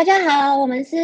[0.00, 0.96] 大家好，我们是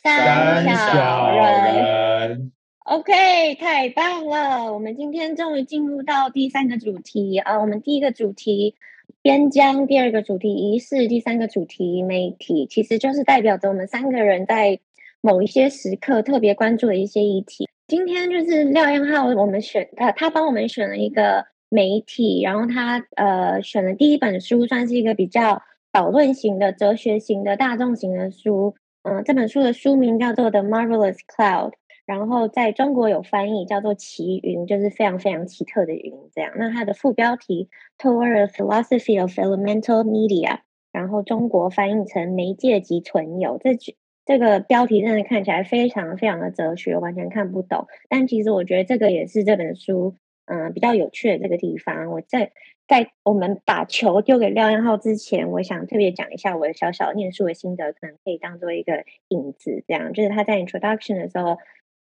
[0.00, 2.52] 三小人。
[2.84, 4.72] OK，太棒了！
[4.72, 8.76] 我们今天终于进入到第三个主题啊，我们第一个主题
[9.22, 14.78] 边疆，第二个主题仪式，第三个主题媒体，其实就是代表着我们三个人在
[15.20, 17.68] 某一些时刻特别关注的一些议题。
[17.88, 25.60] 今天就是廖彦浩，我们选他，他帮我们选了一个媒体，然后他呃选了第一本书，算是一个比较。
[25.92, 31.70] 导论型的、哲学型的、大众型的书，嗯、这本书的书名叫做《The Marvelous Cloud》，
[32.06, 36.14] 然后在中国有翻译叫做“奇云”，就是非常非常奇特的云。
[36.34, 40.60] 这样，那它的副标题 “Toward a Philosophy of Elemental Media”，
[40.92, 43.58] 然后中国翻译成“媒介及存有”。
[43.62, 47.86] 这句这个标题真的看起来非常非常的哲学，完全看不懂。
[48.08, 50.16] 但其实我觉得这个也是这本书。
[50.46, 52.50] 嗯、比较有趣的这个地方，我在
[52.88, 59.82] 在我们把球丢给廖彦浩之前，我想特别讲一下我的小小念书的心得，可能可以当做一个引子。
[59.86, 61.56] 这样，就是他在 introduction 的时候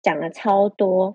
[0.03, 1.15] 讲了超多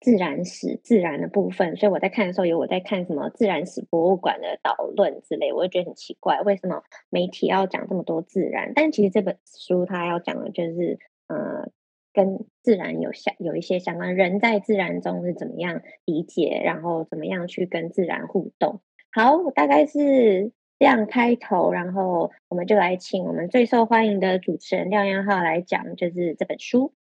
[0.00, 8.72] 自然史、自然的部分，所以我在看的时候，有我在看什么自然史博物馆的导论之类，我就觉得很奇怪，为什么媒体要讲这么多自然？
[8.74, 11.70] 但其实这本书他要讲的就是，呃。
[12.12, 18.80] 跟自然有相有一些相关，人在自然中是怎么样理解，然后怎么样去跟自然互动。
[19.12, 26.94] 好，我大概是这样开头，然后我们就来请我们最受欢迎的主持人廖彦浩来讲，就是这本书。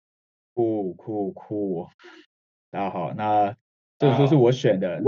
[0.54, 1.86] 酷酷酷！
[2.70, 3.56] 大家好，那
[3.98, 5.00] 这本书是我选的。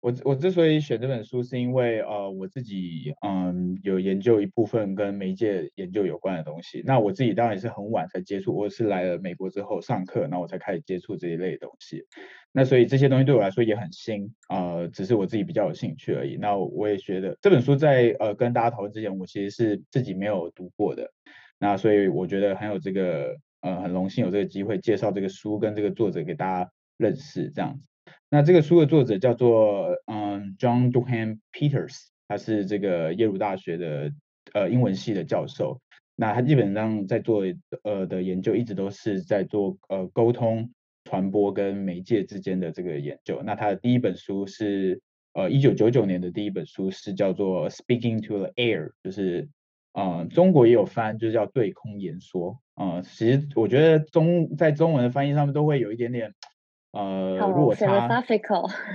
[0.00, 6.82] 我我之所以选这本书，是因为呃我自己嗯有研究一部分跟媒介研究有关的东西。
[6.86, 12.04] 那我自己当然也是很晚才接触，我是来了美国之后上课，那我才开始接触这一类东西。
[12.52, 16.36] 那所以这些东西对我来说也很新，呃，只是我自己比较有兴趣而已。
[16.36, 21.10] 那我也觉得这本书在呃跟大家讨论之前，我其实是自己没有读过的。
[21.58, 27.84] 那所以我觉得很有这个呃很荣幸有这个机会介绍这个书跟这个作者给大家认识这样子。
[28.30, 31.96] 那这个书的作者叫做嗯 John Dunham Peters，
[32.28, 34.12] 他是这个耶鲁大学的
[34.52, 35.80] 呃英文系的教授。
[36.14, 37.44] 那他基本上在做
[37.84, 40.70] 呃的研究，一直都是在做呃沟通、
[41.04, 43.40] 传播跟媒介之间的这个研究。
[43.44, 45.00] 那他的第一本书是
[45.32, 49.48] 呃一九九九年的第一本书是叫做 Speaking to the Air，就是
[49.94, 52.60] 呃中国也有翻，就是叫对空言说。
[52.74, 56.34] 啊、呃，其实我觉得中在中文的翻译上面都会有一点点。
[56.92, 58.08] 呃，落差。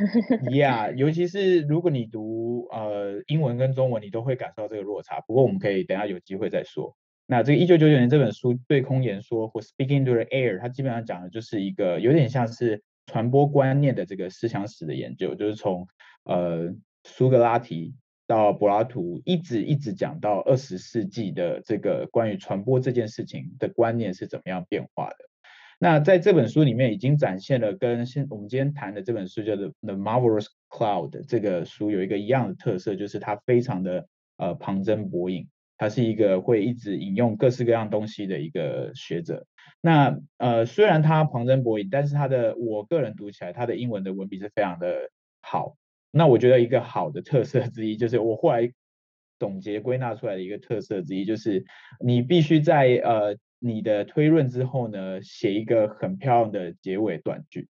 [0.49, 5.21] Yeah，尤其是如果你读呃英文跟中文，你都会感受到这个落差。
[5.21, 6.95] 不过我们可以等下有机会再说。
[7.25, 15.87] 那这个一九九九年这本书《对空言说》或 Speaking to the Air，它基本上讲的就是一个有点像是传播观念的这个思想史的研究，就是从
[16.25, 17.95] 呃苏格拉底
[18.27, 25.15] 到柏拉图，一直一直讲到二十世纪的这个关于传播这件事情的观念是怎么样变化的。
[25.83, 34.07] 那在这本书里面已经展现了跟现我们今天谈的这本书叫做《The Marvelous Cloud》这个书有一个一样的特色，就是它非常的
[34.37, 39.45] 呃旁征博引，它是一个会一直引用各式各样东西的一个学者。
[39.81, 45.09] 那呃虽然它旁征博引，但是它的我个人读起来，它的英文的文笔是非常的
[45.41, 45.75] 好。
[46.11, 48.71] 那我觉得一个好的特色之一，就是我后来
[49.37, 51.65] 总结归纳出来的一个特色之一，就是
[51.99, 53.37] 你必须在呃。
[53.65, 57.69] 你的推论之后呢，写一个很漂亮的结尾短句。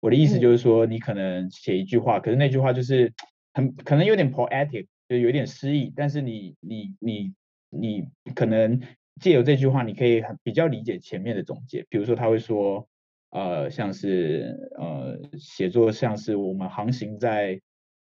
[0.00, 3.10] 我的意思就是说，你可能写一句话，可是那句话就是
[3.54, 7.32] 很可能有点 poetic，就有点诗意，但是你你你
[7.70, 8.78] 你可能
[9.18, 11.86] 借由这句话，你可以很比较理解前面的总结。
[11.88, 12.86] 比如说他会说，
[13.30, 17.58] 呃，像是呃，写作像是我们航行在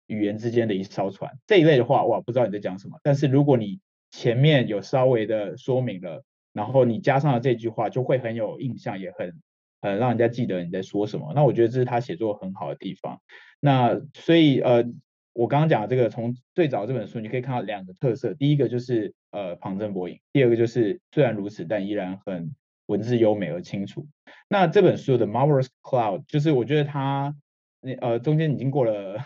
[0.08, 2.98] 语言之间的一艘船这一类的话，哇，不知道你在讲什么。
[3.04, 3.78] 但是如果你
[4.10, 6.24] 前面有稍微的说明了。
[6.52, 9.40] 然后你加上了这句话，就会很有印象，也很
[9.80, 11.32] 很让人家记得你在说什么。
[11.34, 13.20] 那我觉得这是他写作很好的地方。
[13.60, 14.84] 那所以呃，
[15.32, 22.54] 我刚刚讲的这个，从最早这本书你可以看到两个特色，第一个就是呃旁征博引，第二个就是虽然如此，但依然很
[22.86, 24.06] 文字优美而清楚。
[24.48, 27.34] 那这本书的 Marvelous Cloud，就是我觉得它
[27.80, 29.16] 那呃中间已经过了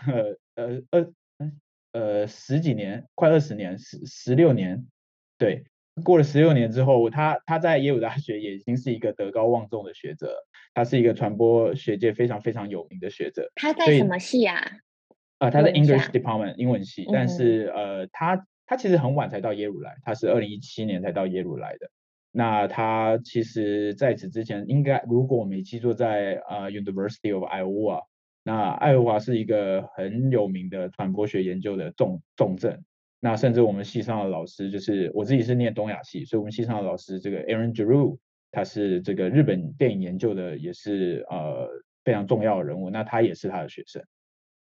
[0.55, 1.13] 呃呃
[1.91, 4.87] 呃十几年，快二十年，十十六年，
[5.37, 5.65] 对。
[6.03, 10.35] 过了十六年之后，他他在耶鲁大学也已经是一个德高望重的学者，
[10.73, 13.51] 他是一个传播学界非常非常有名的学者。
[13.55, 14.61] 他在什么系啊？
[15.39, 21.89] 呃，他在 English Department 英文系，但是呃，他他其实很晚才到耶鲁来，他是二零一七年才到耶鲁来的。
[22.31, 28.03] 那他其实在此之前，应该如果我没记错，在呃 University of Iowa，
[28.43, 32.83] 那爱荷华是一个很有名的传播学研究的重重镇。
[33.19, 38.17] 那甚至我们系上的老师，就是我自己是念东亚系，所以我们系上的老师这个 Aaron Giroux，
[38.51, 41.67] 他是这个日本电影研究的，也是呃
[42.03, 42.89] 非常重要的人物。
[42.89, 44.03] 那他也是他的学生。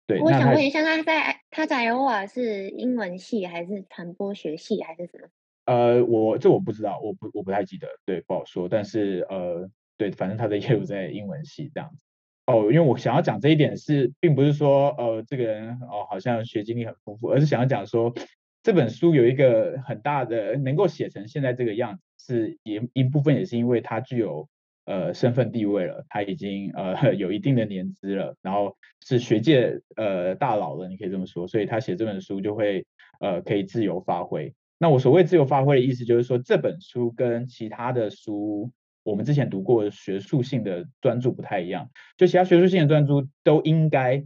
[0.06, 5.29] 对，我想问一下，他在他在 Iowa 是英文系还是传播学系还是什么？
[5.67, 8.69] 呃，我这我不知道，我不我不太记得，对，不好说。
[8.69, 12.05] 但是呃，对，反正他的业务在英文系这样子。
[12.46, 18.12] 哦，因为我想要讲这一点是，并不是说呃这个人哦好像学经历很丰富，而是想要讲说
[18.62, 24.48] 这本书有一个很大的能够写成现在这个样子，是也一部分也是因为他具有
[24.84, 28.76] 呃身份地位了，他已经呃 有一定的年资了，然后
[29.06, 32.84] 是学界呃大佬了，你可以这么说，所以他写这本书就会
[33.20, 34.54] 呃可以自由发挥。
[34.78, 38.70] 那我所谓自由发挥的意思就是说，这本书跟其他的书，
[39.02, 41.90] 我们之前读过学术性的专著不太一样。
[42.16, 44.22] 就其他学术性的专著都应该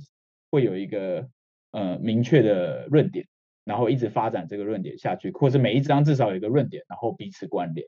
[0.51, 1.29] 会有一个
[1.73, 3.27] 呃明确的论点，
[3.65, 7.87] 然后一直发展这个论点下去，或者每一章至少有一个论点，然后彼此关联。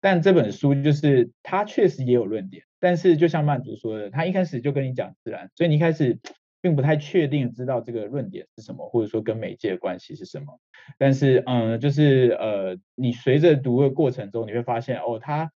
[0.00, 6.18] 但这本书就是它确实也有论点，但是就像曼竹说的，他一开始就跟你讲自然，所以你一开始。
[6.62, 10.58] 并不太确定知道这个论点是什么，或者说跟媒介的关系是什么。
[10.98, 15.52] 但是，嗯，就是呃，你随着读的过程中，你会发现，哦，他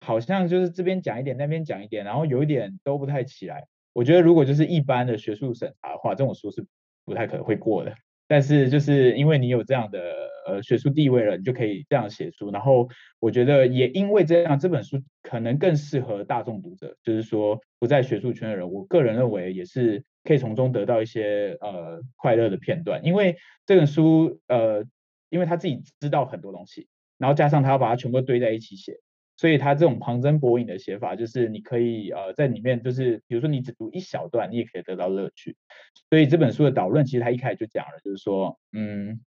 [0.00, 3.66] 好像就是这边讲一点，那边讲一点，然后有一点都不太起来。
[3.92, 6.66] 我觉得，如果就是一般的学术审查的话，这种书是
[7.04, 7.94] 不太可能会过的。
[8.26, 10.00] 但是，就是因为你有这样的
[10.46, 12.50] 呃学术地位了，你就可以这样写书。
[12.50, 12.88] 然后，
[13.20, 18.70] 我觉得也因为这样，这本书可能更适合大众读者，就是说不在学术圈的人。
[18.70, 20.04] 我个人认为也是。
[20.26, 24.84] 可以从中得到一些呃快乐的片段，因为这本书呃，
[25.28, 28.98] 因为他自己知道很多东西，然后加上他要把它全部堆在一起写，
[29.36, 35.56] 所以他这种旁征博引的写法，就是你可以呃在里面就是比如说你只读一小段，你也可以得到乐趣。
[36.10, 39.20] 所以这本书的导论其实他一开始就讲了，就是说嗯。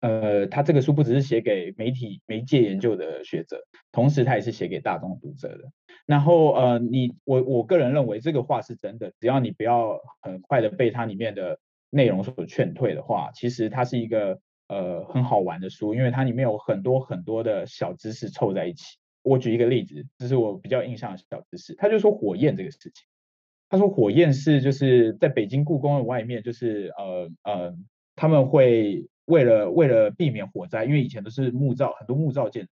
[0.00, 5.64] 呃，他这个书不只是写给媒体媒介研究的学者，同时他也是写给大众读者的。
[6.04, 11.58] 然后呃，你我我个人认为这个话是真的，只要你不要很快的被它里面的
[11.88, 14.38] 内容所劝退的话，其实它是一个
[14.68, 18.98] 呃很好玩的书，因为它里面有很多很多的小知识凑在一起。
[19.24, 23.04] 我举一个例子，这是我比较印象的小知识，他就说火焰这个事情，
[23.68, 27.76] 他说火焰是就是在北京故宫的外面，就是呃呃
[28.14, 29.08] 他们会。
[29.26, 32.68] 为了为了避免火灾，因为以前都是木造，很多木造建，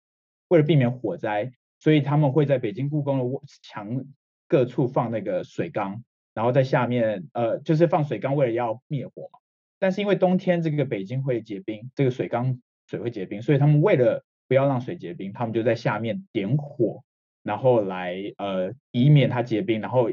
[0.50, 4.04] 为了避免火灾，所以他们会在北京故宫的墙
[4.50, 9.40] 各处放那个水缸，然后在下面，呃，就是放水缸，为了要灭火嘛。
[9.80, 17.06] 但是因为冬天这个北京会结冰，这个水缸水会结冰，所以他们为了不要让水结冰，他们就在下面点火，
[17.42, 20.12] 然后来呃以免它结冰，然后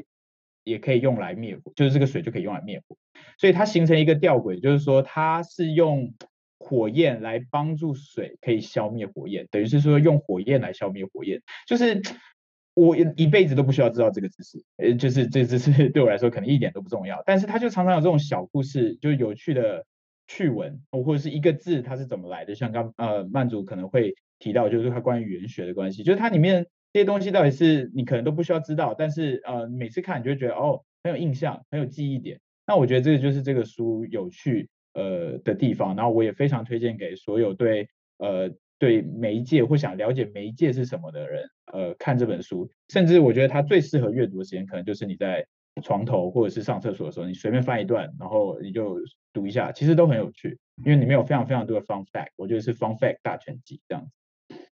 [0.63, 2.97] 也可以用来灭火，就是这个水就可以用来灭火。
[3.37, 6.15] 所以它形成一个吊诡，就是说它是用
[6.61, 11.43] 火焰来帮助水可以消灭火焰，等于是说用火焰来消灭火焰。
[11.67, 12.01] 就是
[12.75, 17.25] 我一辈子都不需要知道这个知识，呃，就是这知识对我来说可能一点都不重要。
[17.27, 19.85] 但是它就常常有这种小故事，就是有趣的
[20.29, 22.55] 趣闻，或者是一个字它是怎么来的。
[22.55, 32.41] 像刚呃曼竹可能会提到，就是它关于语言学的关系，就是它里面这些东西到底是你可能都不需要知道，但是呃每次看你就会觉得哦很有印象，很有记忆点。
[32.67, 37.89] 那我觉得这个就是这个书有趣呃的地方，然后我也非常推荐给所有对
[38.19, 45.47] 呃对媒介或想了解媒介是什么的人呃看这本书，甚至我觉得它最适合阅读的时间可能就是你在
[45.83, 48.99] 床头或者是上厕所的时候，你随便翻一段，然后你就
[49.33, 54.11] 读一下，其实都很有趣，因为里面有非常非常多的 fun fact，我觉得是 fun fact 大全集这样子。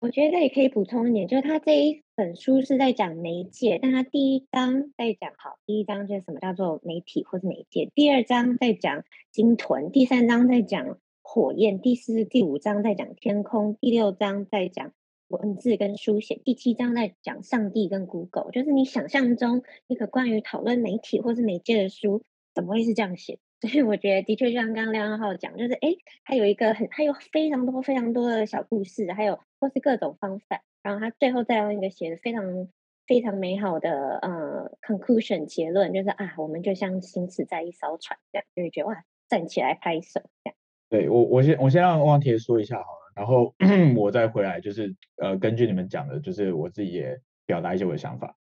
[0.01, 14.93] 我觉得这里可以补充一点，就是他这一本书是在讲媒介，但他第一章在讲好，第一章就是什么叫做媒体或是媒介，第二章在讲鲸豚，第三章在讲火焰，第四、第五章在讲天空，第六章在讲
[15.27, 22.23] 文字跟书写，第七章在讲上帝跟 Google，就是你想象中一个关于讨论媒体或是媒介的书，
[22.55, 23.37] 怎么会是这样写？
[23.67, 25.89] 所以我觉得的确像刚刚廖耀浩讲，就是哎，
[26.23, 32.69] 他有一个很，他有非常多非常多的小故事，还有或是各种方法，然后他最后再用一个写的非常
[33.05, 40.55] 非常美好的呃 conclusion 结论，就是啊，我们就像行驶在一艘船这样，就会觉得哇，站起来拍手这样。
[40.89, 43.53] 对我，我先我先让汪铁说一下好了，然后
[43.97, 48.37] 我再回来，就是呃，根据你们讲的，就是我自己也表达一些我的想法。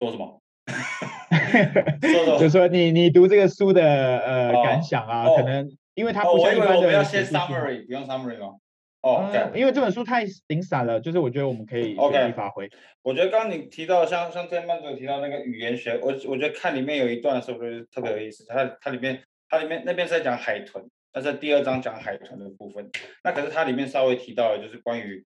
[0.00, 0.37] 说什么？
[2.38, 6.78] 就是说你你读这个书的呃、哦、感想啊，哦、可能因为它不像一般的、哦。
[6.78, 8.56] 我以为我们要先 summary，不用 summary 吗？
[9.00, 12.68] 哦，对、嗯，因为这本书太零散了，就是我觉得我们可以随意发挥。
[13.02, 18.44] 我觉得刚刚你提到像像这曼竹提到那个语言学，我我觉得看里面有一段是不是特别有意思？
[18.48, 22.90] 它它里面它里面那边是在讲海豚，但是第二章讲海豚的部分。
[23.22, 25.24] 那可是它里面稍微提到的就是关于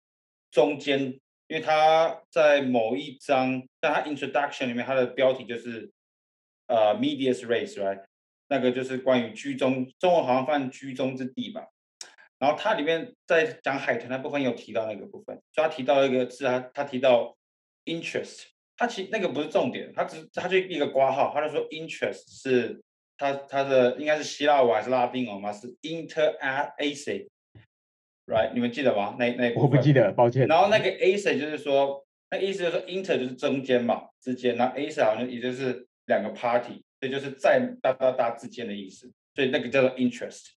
[0.52, 5.90] 中间，因为他在某一章，在他 introduction 里面，它的标题就是
[6.66, 8.02] 呃 medias res，right？
[8.48, 11.68] 那个就是关于居中，中文好像翻居中之地吧。
[12.38, 17.36] 然后它里面在讲海豚的部分有提到那个部分，所以他提到一个字，他他提到
[17.84, 18.42] interest，
[18.76, 22.82] 他其那个不是重点，他只他就一个挂号，他就说 interest 是
[23.16, 25.52] 他他的应该是希腊文还是拉丁文嘛？
[25.52, 26.74] 是 interac
[28.26, 28.52] interace，right？
[28.52, 29.16] 你们记得吗？
[29.18, 30.46] 那那我不记得，抱歉。
[30.46, 40.50] 然后那个 ace 就是说，那意思就是说 inter 就是中间嘛，之间，那 ace 好像也就是两个 party，这就是在哒哒哒之间的意思，所以那个叫做 interest。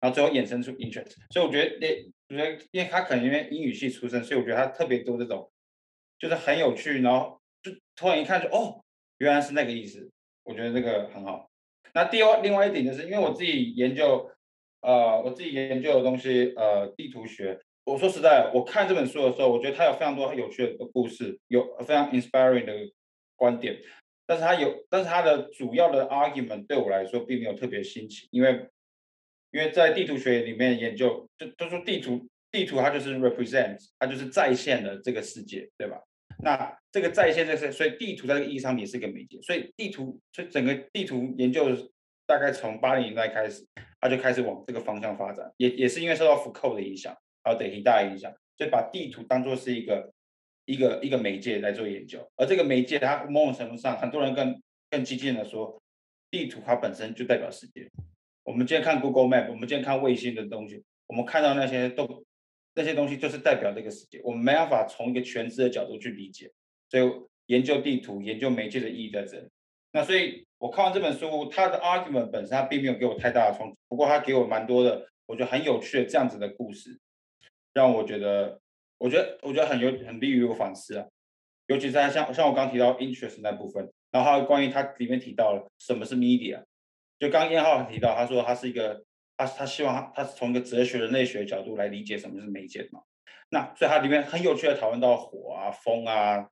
[0.00, 5.48] 然后最后衍生出 interest，所以我觉得那，觉得因为他可能因为英语系出身，所以我觉得他特别多这种，
[6.18, 8.82] 就是很有趣，然后就突然一看就哦，
[9.18, 10.10] 原来是那个意思，
[10.42, 11.48] 我觉得这个很好。
[11.94, 14.28] 那第二另外一点就是，因为我自己研究，
[14.82, 17.58] 呃，我自己研究的东西，呃，地图学。
[17.84, 22.74] 我说实在，我看这本书的时候，我觉得它有非常多有趣的故事，有非常 inspiring 的
[23.36, 23.80] 观点，
[24.26, 28.68] 但是它有，但是它的主要的 argument 对我来说并没有特别新奇，因为。
[29.54, 36.00] 因为在地图学里面研究，就就说地图，地图它就是 represent，它就是再现的这个世界，对吧？
[36.42, 39.38] 那这个再现就是，所以地图在这个意义上也是一个媒介。
[39.42, 41.68] 所以地图，所以整个地图研究
[42.26, 43.62] 大概从八零年代开始，
[44.02, 45.50] 它就开始往这个方向发展。
[45.56, 50.12] 也也是因为受到福柯的影响，还有德希达的影响，所以把地图当做是一个
[50.66, 52.30] 一个一个媒介来做研究。
[52.36, 55.80] 而这个媒介，它某种程度上，很多人更更激进的说，
[56.30, 57.90] 地图它本身就代表世界。
[58.42, 62.24] 我们今天看 Google Map，我们今天看卫星的东西，我们看到那些都
[62.74, 66.50] 那些东西就是代表这个世界，我们没办法从一个全知的角度去理解，
[66.90, 67.04] 所以
[67.46, 69.48] 研究地图、研究媒介的意义在这里。
[69.92, 77.00] 那所以我看完这本书，它的 argument 本身它并没有给我太大的冲击，不过它给我蛮多的，我觉得很有趣的这样子的故事，
[77.72, 78.60] 让我觉得，
[78.98, 81.04] 我觉得我觉得很有很利于我反思啊，
[81.66, 86.62] 尤其是在像像我刚提到 interest 那部分，然后关于它里面提到了什么是 media。
[87.18, 89.02] 就刚燕浩提到，他说他是一个，
[89.36, 93.00] 他他希望他他是从一个哲学人类学的角度来理解什么是媒介嘛。
[93.50, 96.48] 那所以他里面很有趣的讨论到火啊、风啊、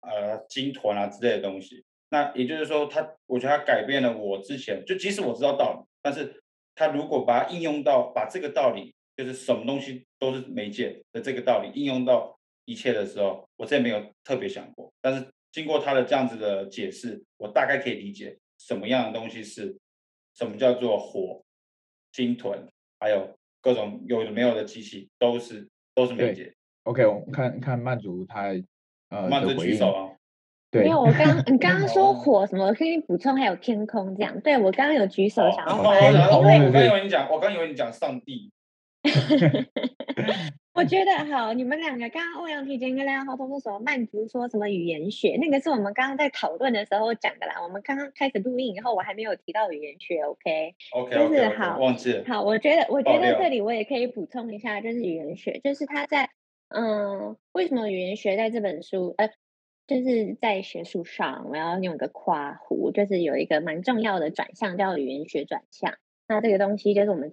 [0.00, 1.84] 呃、鲸豚啊之类的东西。
[2.10, 6.42] 那也就是说，他我觉得他改变了我之前就即使我知道道理，但是
[6.74, 14.92] 他如果把它应用到把这个道理，就是什么东西都是媒介的这个道理应用到一切的时候，我之前没有特别想过。
[15.00, 19.76] 但是经过他的这样子的解释，我大概可以理解什么样的东西是。
[20.38, 21.42] 什么叫做火、
[22.12, 22.68] 鲸豚，
[23.00, 26.54] 还有各种有的没有的机器，都是都是媒介。
[26.82, 28.52] OK，我们看看曼竹他
[29.08, 30.15] 呃曼竹举手啊。
[30.76, 34.40] 对，因为我刚你刚刚说火什么，我可以补充还有天空这样。
[34.40, 36.26] 对，我刚刚有举手想要发言，因为
[36.66, 38.52] 我刚以为你讲，我刚以为你讲上帝。
[40.74, 43.78] 我觉得好，你们两个刚刚欧阳提前跟亮浩通说什么？
[43.78, 45.38] 曼竹说什么语言学？
[45.40, 47.54] 那个是我们刚刚在讨论的时候讲的啦。
[47.62, 50.20] 我们刚刚开始录音以后，我还没有提到语言学。
[50.20, 52.24] OK，OK，就是好，忘记了。
[52.26, 56.28] 好，我觉得我觉得这里我也可以补充一下，就是语言学，就是他在
[56.68, 59.30] 嗯，为什么语言学在这本书呃，
[59.86, 65.94] 就是在学术上我要用一个括弧，就是有一个蛮重要的转向叫语言学转向。
[66.28, 67.30] 那这个东西就是我们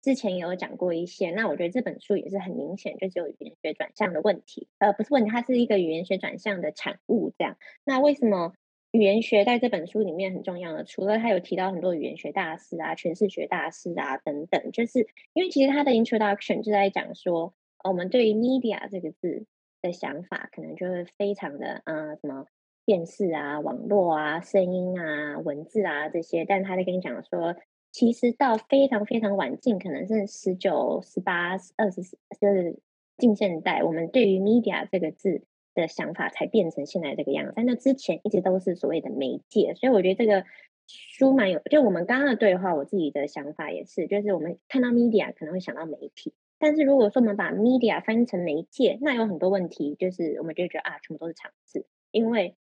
[0.00, 7.32] 之前也有讲过一些，那我觉得这本书也是很明显，就只有语言学转向的问题，呃，不是问题，它是一个语言学转向的产物。
[7.36, 8.52] 这样，那为什么
[8.92, 10.84] 语言学在这本书里面很重要呢？
[10.84, 15.00] 除了他有提到很多语言学大师啊、诠释学大师啊等等，就是
[15.32, 19.46] 因为其实他的 introduction 就在讲说，我们对于 media 这个字
[19.82, 22.46] 的想法，可能就会非常的，嗯、呃，什么
[22.84, 27.56] 电视啊、网络啊、声音啊、文字啊这些，但他在跟你讲说。
[27.90, 32.02] 其实到非常非常晚近，可能是十九、十八、二十，
[32.38, 32.78] 就是
[33.16, 35.42] 近现代，我们对于 media 这个字
[35.74, 37.54] 的想法才变成现在这个样子。
[37.56, 39.72] 在那之前，一直都是所谓的媒介。
[39.74, 40.44] 所以我觉得这个
[40.86, 52.56] 书蛮有，就我们刚刚的对话，我自己的想法也是，就是我们看到 media 可能会想到媒体，但是如果说我们把 media 翻译成媒介，那有很多问题，就是我们就觉得啊，全部都是常识，因为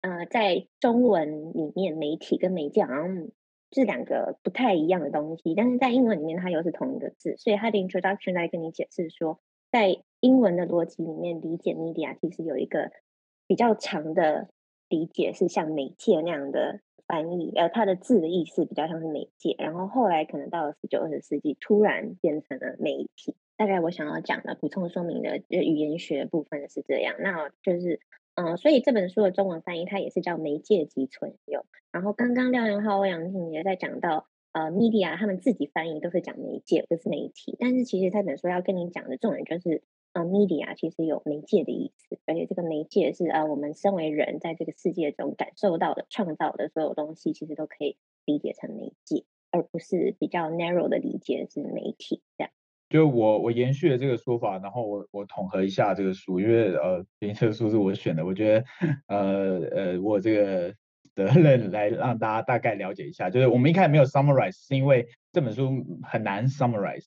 [0.00, 3.28] 呃，在中文里面，媒体跟媒介好像。
[3.72, 9.40] 是两个不太一样的东西，但是在英文里面它又是同一个字，所以它的 introduction 来跟你解释说，
[9.72, 12.92] 在英文的逻辑里面理解 media 其实有一个
[13.48, 14.48] 比较长的
[14.88, 23.34] 理解是像媒介那样的翻译，呃它的字的意思比较像是媒介，然后后来可能到了十九二十世纪突然变成了媒体。
[23.56, 28.00] 大概我想要讲的补充说明的语言学部分是这样，那就是。
[28.36, 31.64] 嗯，所以这本书的中文翻译它也是叫媒介及存有。
[31.92, 37.56] 然后刚刚廖元浩、欧阳婷也在讲到，呃，media 他们自己翻译都是讲媒介，不是媒体。
[37.60, 52.52] 但是其实这本书要跟你讲的重点就是，呃，media 其实有媒介的意思，而且这个媒介是呃我们身为人在这个世界中感受到的、创造的所有东西，其实都可以理解成媒介，而不是比较 narrow 的理解是媒体这样。
[52.90, 58.64] 就我我延续了这个说法，然后我我统合一下这个书，因为呃，因为这个书是我选的，我觉得
[59.08, 60.72] 呃呃，我这个
[61.16, 65.72] 责任来让大家大概了解一下，就是我们一开始没有 summarize，是因为这本书
[66.04, 67.06] 很难 summarize。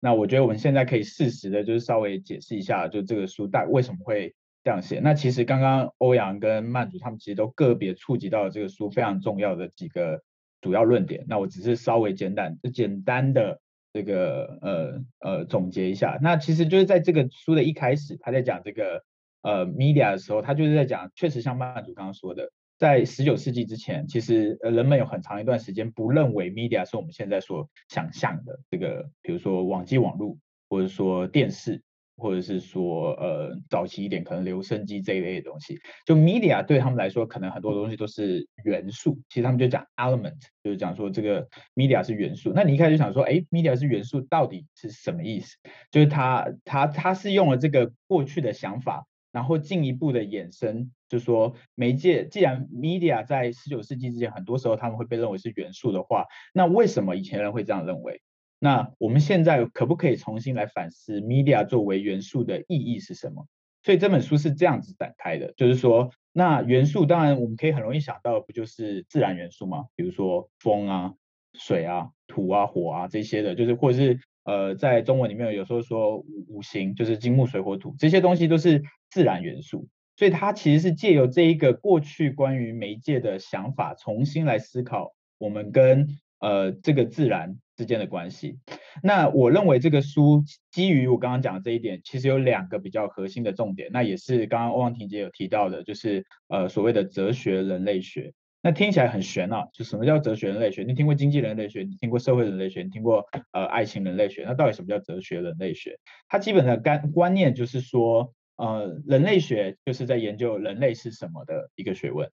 [0.00, 5.00] 那我觉得我们现在可以适时的，就是稍微解释一下，就这个书大为什么会这样写。
[5.00, 10.22] 那其实刚刚欧阳跟曼主他们其实都个别触及到了这个书非常重要的几个
[10.60, 11.24] 主要论点。
[11.28, 13.60] 那我只是稍微简单简单的。
[13.90, 19.02] 这个呃呃总结一下，那其实就是在这个书的一开始，他在讲这个
[19.40, 31.82] 呃 media 的时候，他就是在讲，确实像曼主刚刚说的，在十九世纪之前，其实呃人们有很长一段时间不认为 media 是我们现在所想象的这个，比如说网际网路，或者说电视。
[32.20, 39.20] 或者是说，呃，早期一点可能留声机这一类的东西，就 media 对他们来说，可能很多东西都是元素。
[39.28, 42.52] 其实他们就讲 element，就是讲说这个 media 是元素。
[42.52, 45.58] 那你一开始想说，哎，media 是元素，到底是什么意思？
[45.92, 58.20] 就是他他他是用了这个过去的想法，然后进一步的衍生，就说媒介，既然 media 在十九世纪之前，很多时候他们会被认为是元素的话，那为什么以前人会这样认为？
[58.58, 63.46] 那我们现在可不可以重新来反思 media 作为元素的意义是什么？
[63.84, 69.86] 所以这本书是这样子展开的，就是说，那元素当然我们可以很容易想到，不就是自然元素吗？
[69.94, 71.14] 比如说风啊、
[71.54, 79.88] 水啊、土啊、火啊这些的，就是或者是呃，在中文里面有时候说五五行，就是金木水火土这些东西都是自然元素。
[80.16, 87.58] 所以它其实是借由这一个过去关于媒介的想法，重新来思考我们跟呃这个自然。
[87.78, 88.58] 之间的关系，
[89.04, 98.32] 那我认为这个书基于我刚刚讲的这一点，其实有两个比较核心的重点，那也是刚刚欧阳婷姐有提到的，就是呃所谓的哲学人类学。
[98.62, 100.82] 那听起来很玄啊，就什么叫哲学人类学？
[100.82, 106.00] 你听过经济人类学，你听过社会人类学，你听过呃爱情人类学，那到底什么叫哲学人类学？
[106.28, 112.30] 它基本的干观念就是说，呃人类学就是在研究人类是什么的一个学问，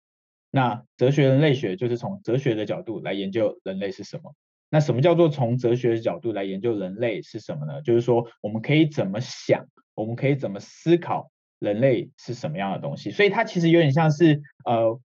[0.52, 4.36] 那哲学人类学就是从哲学的角度来研究人类是什么。
[4.72, 7.82] 那什么叫做从哲学的角度来研究人类是什么呢？
[7.84, 13.12] 就是说，我们可以怎么想，我们可以怎么思考人类是什么样的东西。
[13.12, 15.00] 所以它其实有点像是呃，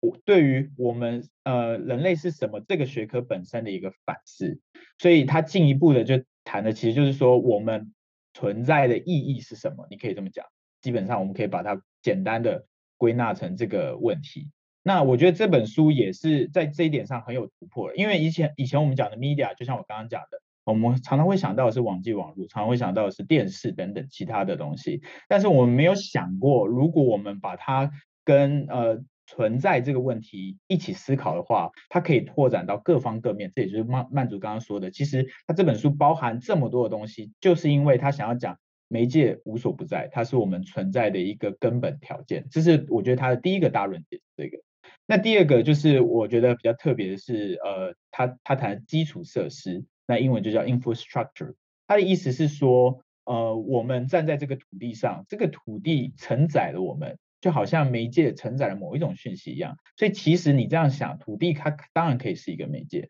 [0.00, 4.60] 我对于我们呃人类是什么这个学科本身的一个反思。
[4.98, 7.92] 所以它进一步的就谈的其实就是说，我们
[8.34, 9.86] 存在的意义是什么？
[9.90, 10.46] 你可以这么讲。
[10.80, 14.50] 基本上我们可以把它简单的归纳成这个问题。
[14.82, 27.90] 那我觉得这本书也是在这一点上很有突破，因为以前以前我们讲的 media，就像我刚刚讲的，我们常常会想到的是网际网路，常常会想到的是电视等等其他的东西，但是我们没有想过，如果我们把它
[28.24, 33.52] 跟呃存在这个问题一起思考的话，它可以拓展到各方各面。
[33.54, 42.46] 这也就是曼曼祖刚刚说的，其实他这本书包含这么多的东西，就是因为他想要讲媒介无所不在，它是我们存在的一个根本条件。
[42.50, 44.58] 这是我觉得它的第一个大论点，这个。
[45.06, 51.54] 那第二个就是我觉得比较特别的是，呃，他他谈基础设施，那英文就叫 infrastructure。
[51.86, 59.76] 他的意思是说，呃，我们站在这个土地上，这个土地承载了我们，就好像媒介承载了某一种讯息一样。
[59.96, 63.08] 所以其实你这样想，土地它当然可以是一个媒介。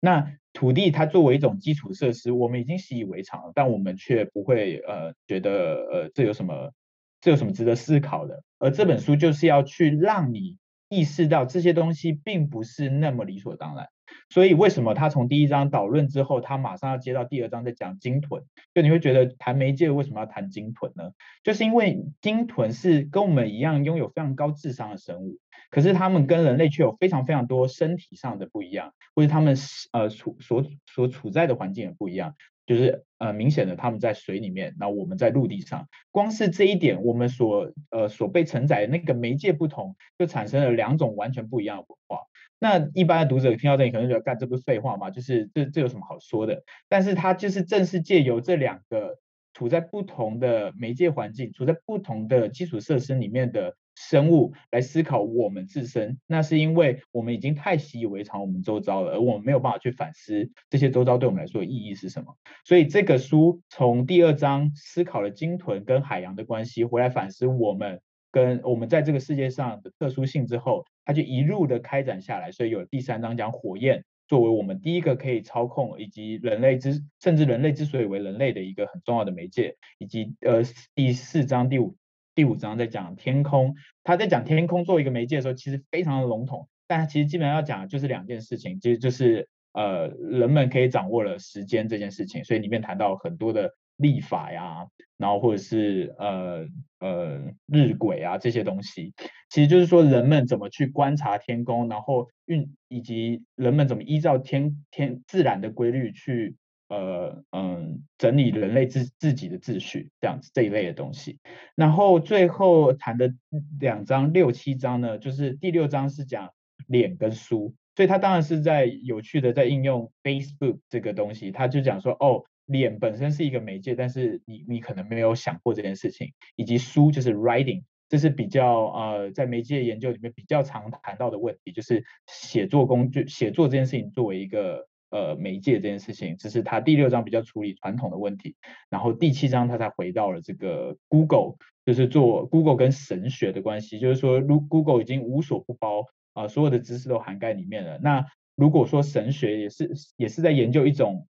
[0.00, 6.72] 那土地它作为一种基础设施，我们已经习以为常了，但我们却不会呃觉得呃这有什么
[7.20, 8.42] 这有什么值得思考的。
[8.58, 10.58] 而这本书就是要去让你。
[10.90, 13.88] 意识到这些东西并不是那么理所当然，
[14.30, 18.42] 所以为什么他从第一章导论之后，他马上要接到第二章在讲鲸豚？
[18.72, 21.10] 就你会觉得谈媒介为什么要谈鲸豚呢？
[21.44, 25.36] 就是因为鲸豚是跟我们一样拥有非常高智商的生物，
[25.70, 29.56] 可是他们跟人类却有非常非常多身体上的不一样，或者他们
[29.92, 32.34] 呃处所所处在的环境也不一样。
[32.66, 42.26] 就是呃明显的他们在水里面，那我们在陆地上，光是这一点，我们所呃所被承载的那个媒介不同，就产生了两种完全不一样的文化。
[42.58, 45.08] 那一般的读者听到这里可能觉得，干这不是废话吗？
[45.08, 46.62] 就是这这有什么好说的？
[46.90, 49.16] 但是它就是正是借由这两个
[49.58, 53.74] 处在不同的媒介环境，处在不同的基础设施里面的。
[54.00, 62.36] 生物来思考我们自身，那是因为我们已经太习以为常我们周遭了，而我们没有办法去反思这些周遭对我们来说的意义是什么。
[62.64, 72.52] 所以这个书从第二章思考了鲸豚跟海洋的关系，回来反思我们跟我们在这个世界上的特殊性之后，它就一路的开展下来。
[72.52, 80.62] 所以有第三章讲火焰，作为我们第一个可以操控，以及人类之甚至人类之所以为人类的一个很重要的媒介，以及呃
[80.94, 81.96] 第四章第五
[82.34, 93.74] 第五章在讲天空，他在讲天空作为一个媒介的时候，其实非常的笼统，但他其实基本上要讲的就是两件事情，其实就是呃人们可以掌握了时间这件事情，所以里面谈到很多的。
[93.98, 96.66] 历法呀，然后或者是呃
[97.00, 99.12] 呃日晷啊这些东西，
[99.50, 106.54] 其实就是说人们怎么去观察天空，然后运以及人们怎么依照天天自然的规律去
[106.88, 111.40] 呃嗯整理人类自自己的秩序这样子这一类的东西。
[111.74, 113.34] 然后最后谈的
[113.80, 116.52] 两章六七章呢，就是第六章是讲
[116.86, 122.44] 脸跟书，所以他当然是在有趣的在应用 Facebook 这个东西，他就讲说哦。
[122.68, 138.54] 脸本身是一个媒介，但是你你可能没有想过这件事情，以及书就是 writing，这是比较呃在媒介研究里面比较常谈到的问题，就是写作工具，写作这件事情作为一个呃媒介这件事情，这是他第六章比较处理传统的问题，
[138.90, 141.54] 然后第七章他才回到了这个 Google，
[141.86, 146.04] 就是做 Google 跟神学的关系，就是说如 Google 已经无所不包
[146.34, 148.26] 啊，所有的知识都涵盖里面了，那
[148.56, 151.26] 如果说神学也是也是在研究一种。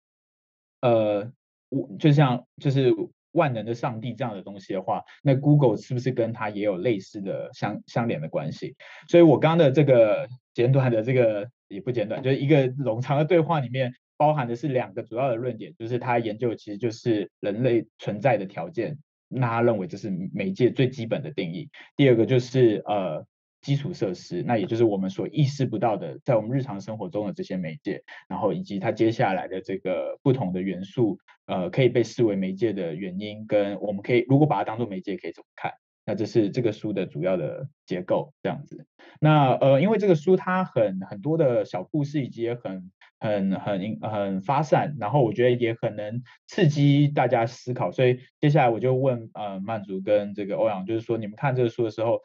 [0.81, 1.33] 呃，
[1.69, 2.93] 我就像就是
[3.33, 8.77] 万能的上帝这样的东西的话，那 Google 是不是跟它也有类似的相相连的关系？
[9.09, 21.69] 所以我刚刚的这个简短的这个也不简短，就是一个冗长的对话里面包含的是两个主要的论点，就是他研究其实就是人类存在的条件，那他认为这是媒介最基本的定义。
[21.97, 23.27] 第二个就是呃。
[23.67, 35.73] 基础设施，那也就是我们所意识不到的，在我们日常生活中的这些媒介，然后以及它接下来的这个不同的元素，呃，可以被视为媒介的原因，跟我们可以如果把它当做媒介，可以怎么看？
[36.05, 38.87] 那这是这个书的主要的结构，这样子。
[39.19, 52.21] 那呃，因为这个书它很很多的小故事，以及也很很很很发散，然后我觉得也很能刺激大家思考，所以接下来我就问呃曼竹跟这个欧阳，就是说你们看这个书的时候。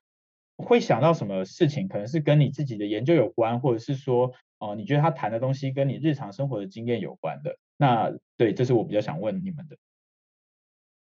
[0.61, 1.87] 会想到什么事情？
[1.87, 7.57] 可能是跟你自己的研究有关，或者是说，哦、你觉得他谈的东西跟你日常生活的经验有关的。
[7.77, 9.77] 那对，这是我比较想问你们的。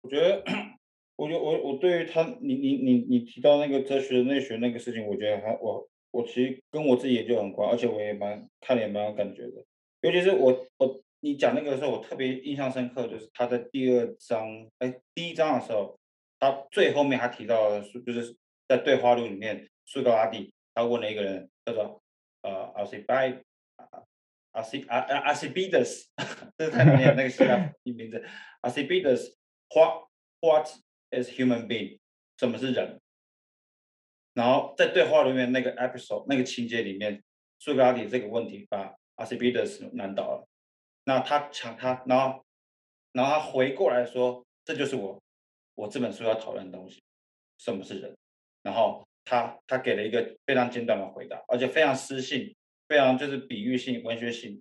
[0.02, 0.44] 我觉得，
[1.16, 9.64] 我觉得我我对于他，你你你你提到那个哲学内学那个事情，我觉得还我我其实跟我自己研究很关，而且我也蛮看也蛮有感觉的。
[10.02, 16.00] 尤其是我我你讲那个的时候，我特别印象深刻，就是他在第二章哎第一章的时候，
[16.40, 18.36] 他最后面他提到的是就是。
[18.68, 22.04] 在对话录里面，苏格拉底他问了一个人叫做
[22.42, 23.44] 呃阿西拜
[24.52, 26.08] 阿西阿阿阿西比德斯，
[26.58, 28.24] 这是他里面那个希腊名字
[28.62, 29.38] 阿西比德斯
[29.70, 30.06] ，What
[30.42, 30.68] What
[31.12, 32.00] is human being？
[32.38, 33.02] 什么是人？
[34.34, 37.24] 然后在对话里面那个 episode 那个情节里面，
[37.60, 40.48] 苏格拉底这个问题把阿西比德斯难倒了。
[41.06, 42.46] 那他抢他，然后
[43.14, 45.22] 然后他回过来说，这就是我
[45.76, 47.04] 我这本书要讨论的东西，
[47.58, 48.16] 什么是人？
[48.66, 52.56] 然后他他给了一个非常简短的回答，而且非常诗性，
[52.88, 54.60] 非常就是比喻性、文学性。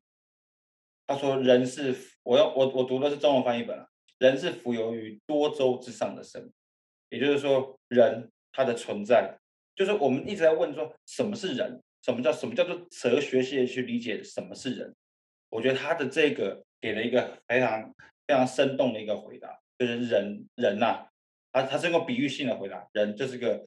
[1.06, 3.88] 他说：“人是我要我我读的是中文翻译本啊，
[4.18, 6.50] 人是浮游于多洲之上的生，
[7.08, 9.34] 也就是说，人他的存在，
[9.74, 14.94] 就是我们一直在问说什么是人，什么叫什么叫做哲学系去理解什么是人。
[15.48, 17.94] 我觉得他的这个给了一个非常
[18.26, 21.08] 非常生动的一个回答，就是人人呐、啊，
[21.52, 23.66] 他他是用比喻性的回答，人就是个。”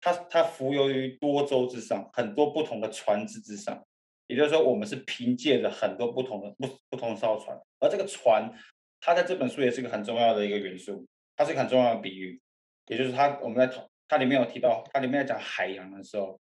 [0.00, 3.84] 它它浮游于多洲之上，很多不同的船只之上，
[4.26, 8.52] 也就是说，我们是凭借着很多不同的不不同的艘船，而这个船，
[9.00, 11.06] 它在这本书也是一个很重要的一个元素，
[11.36, 12.40] 它是一个很重要的比喻，
[12.86, 13.76] 也就是它我们在
[14.08, 16.38] 它里面有提到，它里面在讲海洋的时候，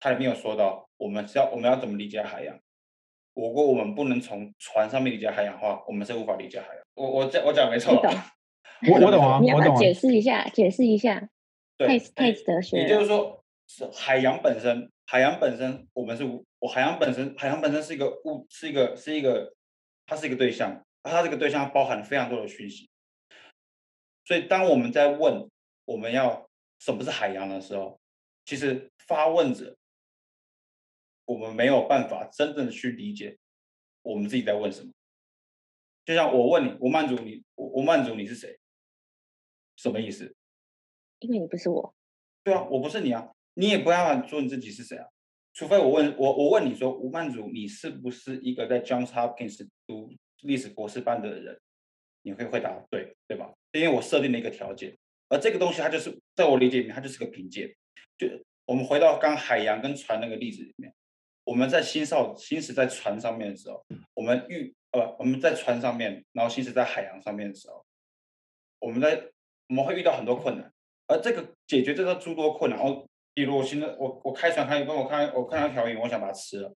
[0.00, 2.58] 它里面有说到，我们是要我们要怎么理解海洋？
[3.34, 6.84] 如果我们不能从船上面理解海洋的话，我们是无法理解海洋。
[6.94, 8.10] 我我讲我讲没错吧？
[8.88, 10.48] 我 我懂啊，你要不要解释一下？
[10.50, 11.28] 解释一下。
[11.76, 16.24] 对，taste 的学，也就是说，是海洋本身，海洋本身，我们是，
[16.60, 19.54] 我海洋本身，海洋本身是一个物，是一个，是一个，
[20.06, 22.88] 它是一个对象，它这个对象包含非常多的讯息。
[24.24, 25.50] 所以，当我们在问
[25.84, 28.00] 我们要什么是海洋的时候，
[28.44, 29.76] 其实发问者，
[31.24, 33.36] 我们没有办法真正的去理解
[34.02, 34.92] 我们自己在问什么。
[36.04, 38.58] 就像我问你，吴曼竹，你，吴曼竹，你是谁？
[39.76, 40.34] 什么意思？
[41.20, 41.94] 因为你不是我，
[42.42, 45.06] 对啊，我不是你啊，你也不要说你自己是谁啊，
[45.52, 51.60] 除非我问我，我问你说，吴曼祖，你是不是一个在 Johns Hopkins 读历史博士班的人？
[52.22, 53.52] 你会回答对，对吧？
[53.72, 54.96] 因为我设定了一个条件，
[55.28, 57.76] 而这个东西它就是在我理解里面，它就是个凭借。
[58.16, 58.26] 就
[58.64, 60.94] 我们回到刚海洋跟船那个例子里面，
[61.44, 67.84] 我们在新少行驶在船上面的时候，我们遇呃我们在船上面，然后行驶在海洋上面的时候，
[68.78, 69.30] 我们在
[69.68, 70.72] 我们会遇到很多困难，
[71.06, 76.74] 而这个解决这个诸多困难，哦，比如我现在我我开船开一半，我看我看到一条鱼，我想把它吃了，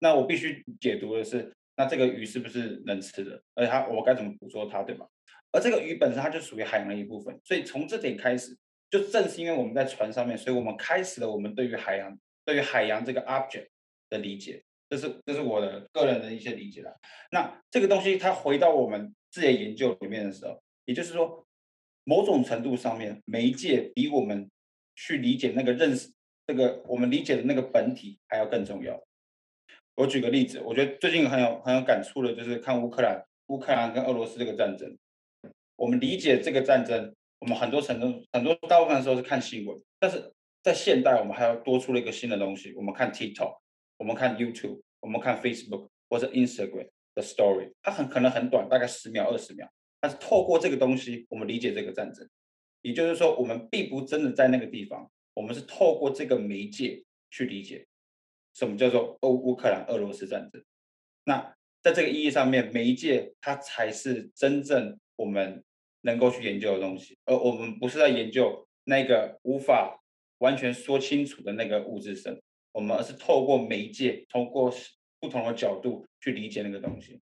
[0.00, 3.42] 那我必须解读的是，那这个鱼是不是能吃的？
[3.54, 5.06] 而且它我该怎么捕捉它，对吧？
[5.52, 8.56] 而这个鱼本身它就属于海洋的一部分，所以从这点开始，
[8.90, 13.68] 就正是因为我们在船上面，所以我们开始了我们对于海洋对于海洋这个 object
[14.10, 16.92] 的理解，这是这是我的个人的一些理解啦。
[17.30, 21.46] 那这个东西它回到我们自己的研究里面的时候，也就是说，
[22.08, 24.50] 某种程度上面，媒介比我们
[24.96, 26.10] 去理解那个认识
[26.46, 28.98] 这个我们理解的那个本体还要更重要。
[29.94, 34.96] 我举个例子，我觉得最近很有很有感触的，就是看乌克兰乌克兰跟俄罗斯这个战争。
[35.76, 43.58] 我们理解这个战争，我们很多程度很多大部分时候是看新闻，但是在现代我们还要多出了一个新的东西，我们看 TikTok，
[43.98, 52.28] 我们看 YouTube，我们看 Facebook 或者 Instagram 的 Story，它很可能很短，大概十秒二十秒，但是透过这个东西，我们理解这个战争，
[52.82, 57.86] 也就是说，我们并不真的在那个地方，我们是透过这个媒介去理解
[58.54, 60.62] 什么叫做欧乌克兰俄罗斯战争。
[61.24, 65.64] 那在这个意义上面，媒介它才是真正我们。
[66.02, 70.00] 能够去研究的东西，而我们不是在研究那个无法
[70.38, 74.72] 完全说清楚的那个物质身，我们而是透过媒介，通过
[75.18, 77.20] 不同的角度去理解那个东西。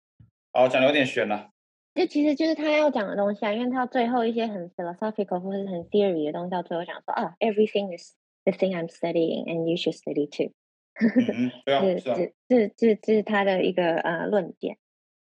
[0.54, 1.50] 好，讲的有点玄了。
[1.94, 10.54] 这其实就是他要讲的东西啊，因为他最后一些很 philosophical 或是很 theory 的东西，到最后讲说啊，everything is the thing I'm studying and you should study too。
[10.96, 14.78] 嗯，对啊，是啊，这这这这是他的一个呃论点，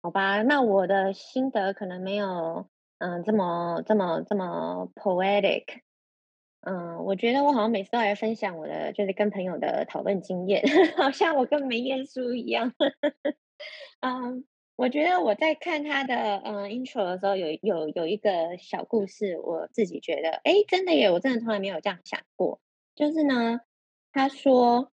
[0.02, 0.42] 好吧？
[0.44, 2.68] 那我的心得可能没有。
[3.02, 5.64] 嗯，这么这么这么 poetic，
[6.60, 10.62] 嗯，我觉得我好像每次都来分享我的，就是跟朋友的讨论经验，
[10.98, 12.74] 好像我跟没念书一样。
[14.04, 14.44] 嗯，
[14.80, 22.62] 我觉得我在看他的嗯 intro 的时候有，有有一个小故事，我自己觉得，哎，真的耶，我真的从来没有这样想过。
[22.96, 23.60] 就是呢，
[24.14, 24.92] 他说。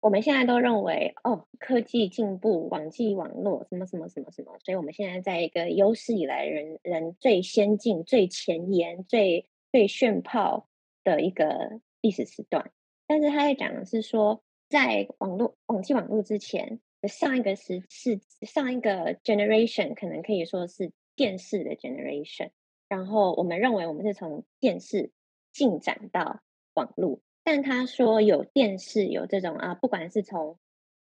[0.00, 10.68] 我们现在都认为，哦，科技进步，网际网络，什么什么什么什么，所以我们现在在一个有史以来人人最先进、最前沿、最最炫炮
[11.02, 12.70] 的一个历史时段。
[13.08, 22.50] 但是他在讲的是说，在网络网际网络之前上一个时是上一个 generation，可能可以说是电视的 generation。
[22.88, 25.12] 然后我们认为，我们是从电视
[25.52, 26.40] 进展到
[26.74, 27.20] 网络。
[27.44, 30.58] 但他说有电视有这种啊，不管是从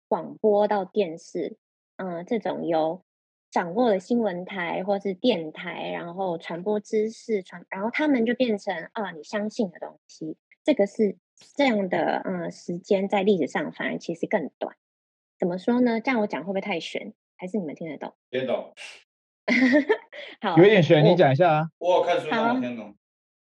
[0.07, 1.57] 广播到电视，
[1.97, 3.03] 嗯，这种有
[3.49, 11.17] 掌握的新闻台或是电台，然后传播知识传，然后他们就变成啊，你相信的东西，这个是
[11.55, 14.75] 这样的，嗯，时间在历史上反而其实更短。
[15.39, 16.01] 怎么说呢？
[16.01, 17.13] 这样我讲会不会太玄？
[17.37, 18.13] 还是你们听得懂？
[18.29, 18.73] 听得懂。
[20.41, 21.69] 好，有点悬，你讲一下啊。
[21.79, 22.95] 我有看书，我听懂。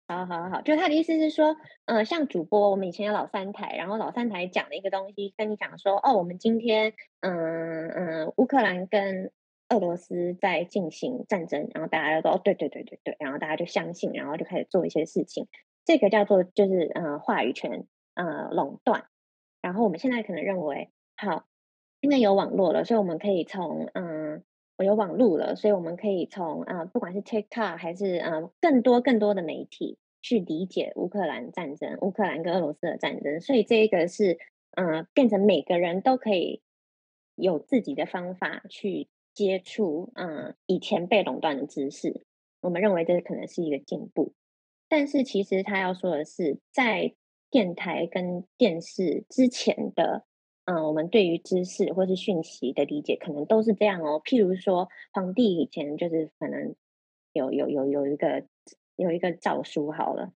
[0.07, 9.31] 好好好，就他的意思是说，呃，像主播，我们以前有老三台，然后老三台讲了一个东西，跟你讲说，哦，我们今天，嗯嗯，乌克兰跟
[9.69, 15.47] 俄罗斯在进行战争，然后大家都说，哦，对对对对对，然后大家就相信，然后就开始做一些事情，
[15.85, 19.05] 这个叫做就是，呃，话语权，呃，垄断。
[19.61, 21.45] 然后我们现在可能认为，好，
[22.01, 24.43] 因为有网络了，所以我们可以从，嗯。
[24.77, 33.39] 我有网路了，所以我们可以从啊、不管是 TikTok 还是啊、更多更多的媒体去理解乌克兰战争，乌克兰跟俄罗斯的战争。
[33.41, 34.39] 所以这一个是
[34.71, 36.63] 嗯、变成每个人都可以
[37.35, 42.25] 有自己的方法去接触嗯、以前被垄断的知识。
[42.61, 44.33] 我们认为这可能是一个进步，
[44.89, 47.13] 但是其实他要说的是，在
[47.51, 50.25] 电台跟电视之前的。
[50.65, 54.21] 嗯，我们对于知识或是讯息的理解，可能都是这样哦。
[54.23, 56.75] 譬如说，皇帝以前就是可能
[57.33, 58.45] 有有有有一个
[58.95, 60.31] 有一个诏书好了，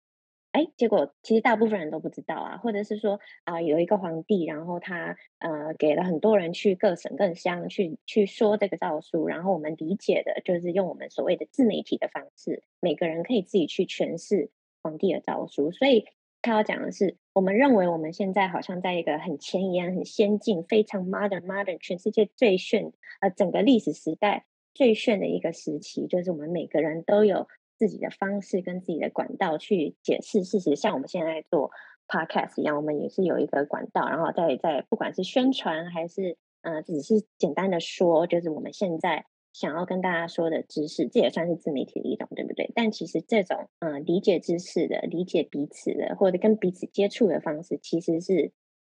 [0.52, 14.50] 哎，结果其实大部分人都不知道啊，或者是说啊、有一个皇帝，然后他呃给了很多人去各省各乡去去说这个诏书，然后我们理解的就是用我们所谓的自媒体的方式，每个人可以自己去诠释
[14.82, 16.06] 皇帝的诏书，所以。
[16.46, 31.72] 他要讲的是，我们认为我们现在好像在一个很前沿、很先进、非常 modern、modern，全世界最炫，呃，整个历史时代最炫的一个时期，就是我们每个人都有自己的方式跟自己的管道去解释事实，像我们现在做
[32.06, 39.26] podcast 一样，我们也是有一个管道，然后在在不管是宣传还是呃，只是简单的说，就是我们现在。
[39.54, 42.70] 想要跟大家说的知识，这也算是自媒体的一种，对不对？
[42.74, 48.50] 但其实这种嗯、呃，理解知识的、理解彼此的，或者跟彼此接触的方式，其实是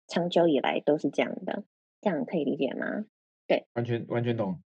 [0.07, 1.63] 长久以来都是这样的。
[1.99, 3.05] 这样可以理解吗？
[3.47, 4.61] 对，完全完全懂。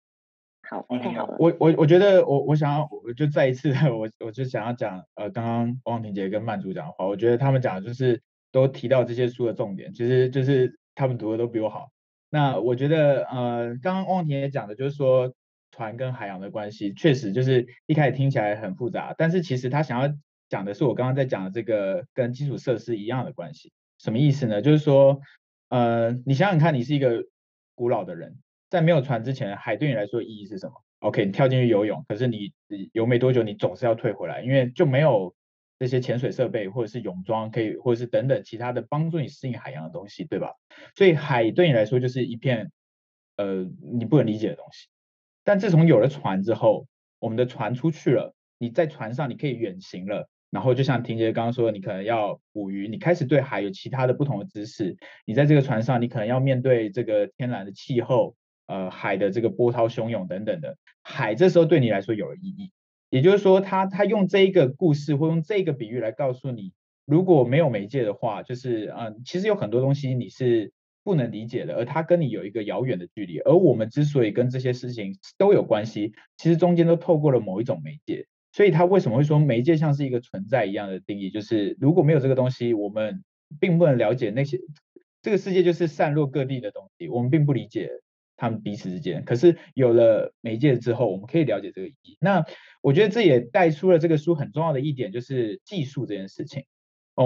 [0.69, 1.36] 好，太好了。
[1.39, 11.89] 我我我觉得我我想要，我就再一次，我我就想要讲，呃，刚刚汪婷姐跟曼竹讲的话，我觉得他们讲的就是都提到这些书的重点，其实就是他们读的都比我好。
[12.30, 15.34] 那我觉得，呃，刚刚汪婷姐讲的就是说
[15.71, 20.13] 船跟海洋的关系，确实就是一开始听起来很复杂，但是其实他想要
[20.49, 23.71] 讲的是我刚刚在讲的这个跟基础设施一样的关系。
[23.97, 24.62] 什么意思呢？
[24.62, 25.21] 就是说，
[25.69, 27.23] 呃，你想想看，你是一个
[27.75, 28.38] 古老的人。
[28.69, 32.53] 在没有船之前，海对你来说意义是什么？OK，你跳进去游泳，可是你
[32.93, 35.36] 游没多久，你总是要退回来，因为就没有
[35.77, 40.53] 这些潜水设备或者是泳装可以，或者是等等其他的帮助你适应海洋的东西，对吧？
[40.95, 42.71] 所以海对你来说就是一片
[43.36, 44.88] 呃你不能理解的东西。
[45.43, 46.88] 但自从有了船之后，
[47.19, 50.30] 我们的船出去了，你在船上你可以远行了。
[50.49, 54.97] 然后就像婷姐刚刚说，你可能要捕鱼，你开始对海有其他的不同的知识。
[55.25, 58.36] 你在这个船上，你可能要面对这个天然的气候。
[58.67, 62.71] 呃，海的这个波涛汹涌等等的，海这时候对你来说有了意义，
[63.10, 66.71] 也就是说他，他用这一个故事或用这个比喻来告诉你，
[67.06, 70.71] 如果没有媒介的话，就是嗯、其实有很多东西你是
[71.03, 83.23] 不能理解的，而它跟你有一个遥远的距离，而我们之所以跟这些事情都有关系，其实中间都透过了某一种媒介，所以他为什么会说媒介像是一个存在一样的定义，就是如果没有这个东西，我们
[83.59, 84.59] 并不能了解那些
[85.21, 87.89] 这个世界就是散落各地的东西，我们并不理解。
[88.37, 92.17] 他们彼此之间，可是有了媒介之后，我们可以了解这个意义。
[92.19, 92.43] 那
[92.81, 96.63] 我觉得这也带出了这个书很重要的一点，就是技术这件事情。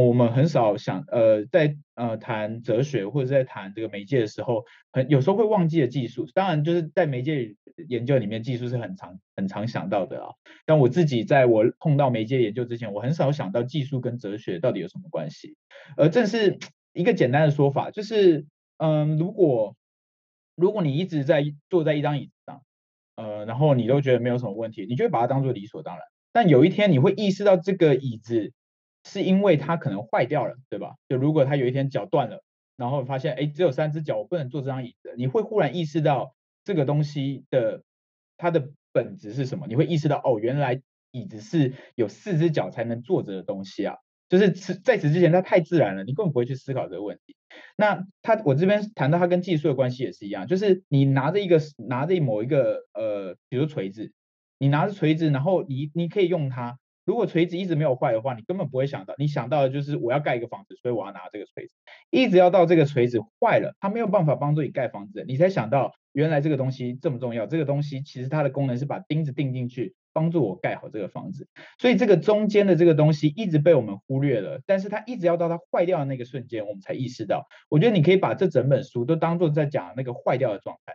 [0.01, 6.27] 我们很少想，呃，在呃谈哲学或者在谈这个媒介的时候，很有时候会忘记了技术。
[6.33, 7.55] 当然，就是在媒介
[7.87, 10.29] 研究里面，技术是很常很常想到的啊。
[10.65, 15.55] 但我自己在我碰到媒介研究之前，我很少想到技术跟哲学到底有什么关系。
[15.97, 16.57] 而这是
[16.93, 18.45] 一个简单的说法，就是
[18.77, 19.75] 嗯、如果
[20.55, 22.61] 如果你一直在坐在一张椅子上，
[23.15, 26.03] 呃，然后你都觉得没有什么问题，你就会把它当做理所当然。
[26.33, 28.51] 但有一天你会意识到这个椅子
[29.05, 30.95] 是因为它可能坏掉了，对吧？
[31.07, 32.43] 就如果它有一天脚断了，
[32.75, 37.83] 然后发现哎，只有三只脚，我不能坐这张椅子，你会忽然意识到这个东西的
[38.37, 39.67] 它的本质是什么？
[39.67, 43.95] 你会意识到哦，原来椅子是有四只脚才能坐着的东西啊。
[44.27, 47.35] 就是在此之前，它太自然了，你根本不会去思考这个问题。
[47.77, 54.11] 那它，我这边谈到它跟技术的关系也是一样，就是你拿着一个拿着某一个呃，比如锤子，
[54.57, 56.79] 你拿着锤子，然后你你可以用它。
[57.05, 61.73] 如果锤子一直没有坏的话，你根本不会想到，你想到的就是我要盖一个房子，所以我要拿这个锤子。
[62.09, 67.45] 一直要到这个锤子坏了，它没有办法帮助你盖房子，你才想到原来这个东西这么重要。
[67.45, 69.95] 这个东西其实它的功能是把钉子钉进去。
[70.15, 77.49] 帮助我盖好这个房子，所以这个中间的这个东西一直被我们忽略了，但是它一直要到它坏掉的那个瞬间，我们才意识到。
[77.67, 80.93] 我觉得你可以把这整本书都当做在讲那个坏掉的状态，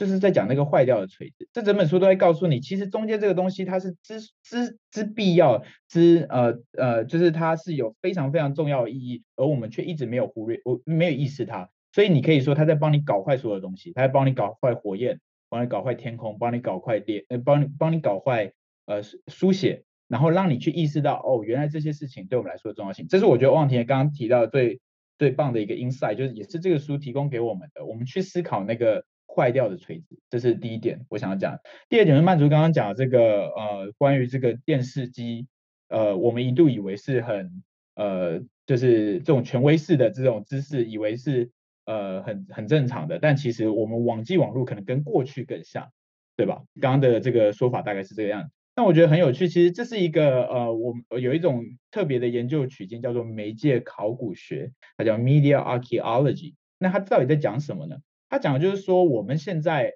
[0.00, 1.46] 就是在讲那个坏掉的锤子。
[1.52, 11.68] 这整本书都在告诉你，其实中间这个东西它是之之之必要之呃呃，就是它是有非常非常重要的意义，而我们却一直没有忽略，我没有意识它。
[11.92, 15.20] 所以你可以说它在帮你搞坏所有东西，它在帮你搞坏火焰。
[15.52, 18.52] 帮你搞坏天空，帮你搞坏电，呃，帮你帮你搞坏
[18.86, 23.08] 呃书写，然后让你去意识到，哦，原来这些事情对我们来说的重要性。
[23.08, 24.80] 这是我觉得汪婷刚刚提到的最
[25.18, 29.04] 最棒的一个 insight，就是也是这个书提供给我们的，我们去思考那个
[29.34, 31.58] 坏掉的锤子，这是第一点我想要讲。
[31.88, 35.46] 第二点是曼竹刚刚讲这个呃关于这个电视机，
[35.88, 37.62] 呃，我们一度以为是很
[37.94, 41.50] 呃就是这种权威式的这种知识，以为是。
[41.86, 45.90] 呃，很很正常的，但其实我们网际网络可能跟过去更像，
[46.36, 46.62] 对吧？
[46.80, 48.50] 刚刚的这个说法大概是这个样子。
[48.76, 56.54] 但我觉得很有趣，其实这是一个呃，我有一种特别的研究取径，叫做媒介考古学，它叫 Media Archaeology。
[56.78, 57.96] 那它到底在讲什么呢？
[58.30, 59.92] 他讲的就是说，我们现在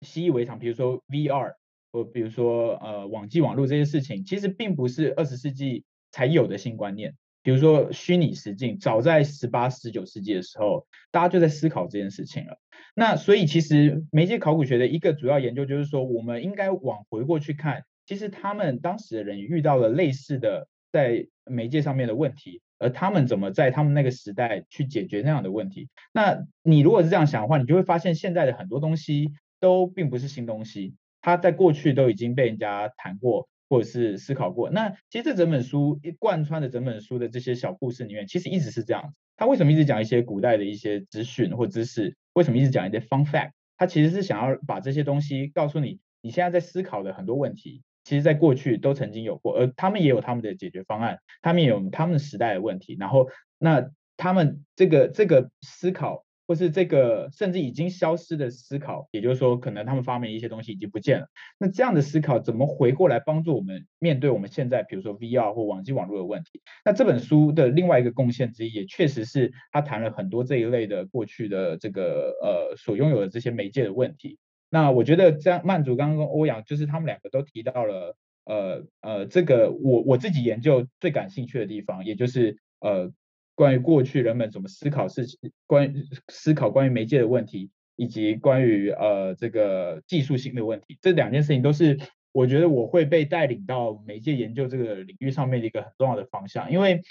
[0.00, 1.54] 习以为常，比如说 VR，
[1.92, 7.14] 或比如说呃网际网络这些事情，其实并不是二十世纪才有的新观念。
[7.42, 12.58] 比如说虚拟实境，早在十八、十九世纪的时候，大家就在思考这件事情了。
[12.94, 25.88] 那所以其实媒介考古学的一个主要研究就是说，我们应该往回过去看，其实他们当时的人遇到了类似的在媒介上面的问题，而他们怎么在他们那个时代去解决那样的问题。
[26.12, 33.48] 那你如果是这样想的话，你就会发现现在的很多东西都并不是新东西，它在过去都已经被人家谈过。
[33.70, 39.12] 或者是思考过，那其实这整本书一贯穿的整本书的这些小故事里面，其实一直是这样。
[39.36, 42.16] 他为什么一直讲一些古代的一些资讯或知识？
[42.32, 43.50] 为什么一直讲一些 fun fact？
[43.76, 52.96] 他其实是想要把这些东西告诉你，你现在在思考的很多问题，其实在过去都曾经有过，而他们也有他们的解决方案，他们也有他们时代的问题。
[52.98, 53.28] 然后，
[53.58, 61.26] 那他们这个这个思考或是这个甚至已经消失的思考，也就是说，可能他们发明一些东西已经不见了。
[61.58, 66.62] 那这样的思考怎么回过来帮助我们面对我们现在，比如说 VR 或网际网络的问题？
[66.86, 74.38] 那这本书的另外一个贡献之一，也确实是他谈了很多这一类的过去的这个呃所拥有的这些媒介的问题。
[74.70, 83.12] 那我觉得这样，曼竹刚刚跟欧阳，就是他们两个都提到了呃呃这个我我自己研究最感兴趣的地方，也就是呃。
[83.58, 91.98] 关于过去人们怎么思考事情，关于思考关于媒介的问题，以及关于呃这个技术性的问题，这两件事情都是
[92.30, 96.70] 我觉得我会被带领到媒介研究这个领域上面的一个很重要的方向。
[96.70, 97.02] 因为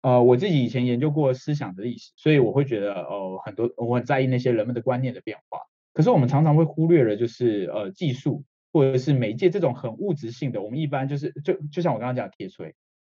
[0.00, 5.60] 呃我自己以前研究过思想的历史，所以我会觉得哦、呃、很多我很在意那些人们的观念的变化。
[5.96, 12.74] 可是我们常常会忽略了就是呃技术或者是媒介这种很物质性的，我们一般就是就就像我刚刚讲铁锤。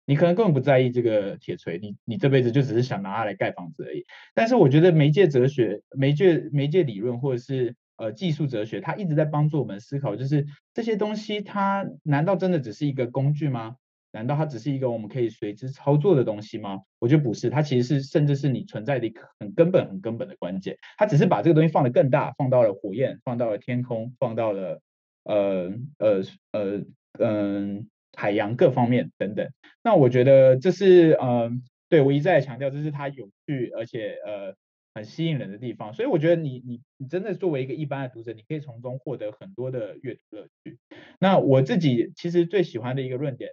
[0.06, 4.06] 你可能根本不在意这个铁锤，你你这辈子就只是想拿它来盖房子而已。
[4.32, 13.74] 但是我觉得媒介哲学、媒介媒介理论或者是呃技术哲学，它一直在帮助我们思考，就是这些东西它难道真的只是一个工具吗？
[14.12, 16.80] 难道它只是一个我们可以随之操作的东西吗？
[16.98, 20.76] 我觉得不是，它其实是甚至是你存在的一个很根本、很根本的关键。
[20.96, 24.80] 它只是把这个东西放得更大，放到了火焰，放到了天空，放到了
[25.24, 26.84] 呃呃呃
[27.18, 27.76] 嗯。
[27.76, 27.84] 呃
[28.16, 29.48] 海洋各方面等等，
[29.84, 31.52] 那我觉得这是呃，
[31.88, 34.56] 对我一再强调，这是它有趣而且呃
[34.92, 35.92] 很吸引人的地方。
[35.92, 40.78] 所以我觉得你你你真的作为一个一般的读者，你可以从中获得很多的阅读乐趣。
[41.20, 43.52] 那我自己其实最喜欢的一个论点，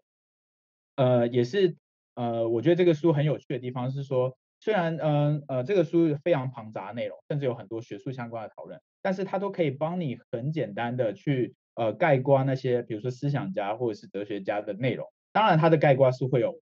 [0.98, 1.76] 呃，也是
[2.16, 11.56] 呃，我觉得这个书很有趣的地方是说，虽然嗯呃，呃这个书非常庞杂内容，甚至有很多学术相关的讨论，但是它都可以帮你很简单的去。
[11.78, 16.62] 呃，概括那些比如说思想家或者是哲学家的内容，当然他的概括是会有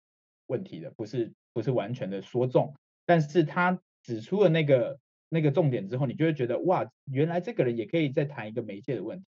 [0.47, 2.73] 问题的，不是不是完全的说中，
[3.05, 9.25] 但是他指出了那个那个重点之后，你就会觉得哇，原来这个人也可以再谈一个媒介的问题。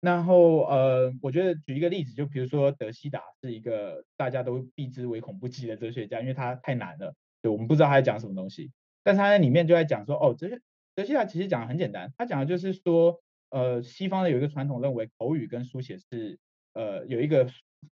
[0.00, 8.70] 然后呃，我觉得举一个例子，就比如说德希达是一个大家都避之唯恐不及的哲学家，因为他太难了，对，我们不知道他在讲什么东西，
[9.02, 10.60] 但是他在里面就在讲说，哦，这些
[10.94, 13.20] 德希达其实讲的很简单，他讲的就是说。
[13.52, 16.38] 呃，西方的有一个传统认为口语跟书写是
[16.72, 17.48] 呃有一个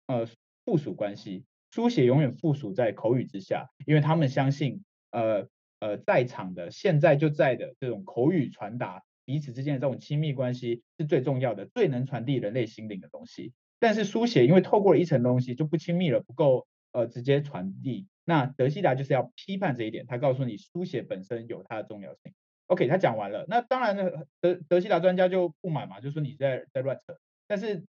[0.07, 0.25] 呃
[0.63, 5.49] 附属关系，书写永远附属在口语之下，因为他们相信呃
[5.81, 13.53] 呃在场的现在就在的这种口语传达彼此之间的这种亲密关系是最重要的，最能传递人类心灵的东西。
[13.79, 18.09] 但是书写因为透过了一层东西就不亲密了，不够呃直接传递。
[18.25, 22.33] 那德希达就是要批判这一点，他告诉你书写本身有它的重要性。
[22.67, 24.03] OK，他讲完了，那当然呢，
[24.41, 27.17] 德德希达专家就不满嘛，就说你在在乱扯。
[27.47, 27.85] 但是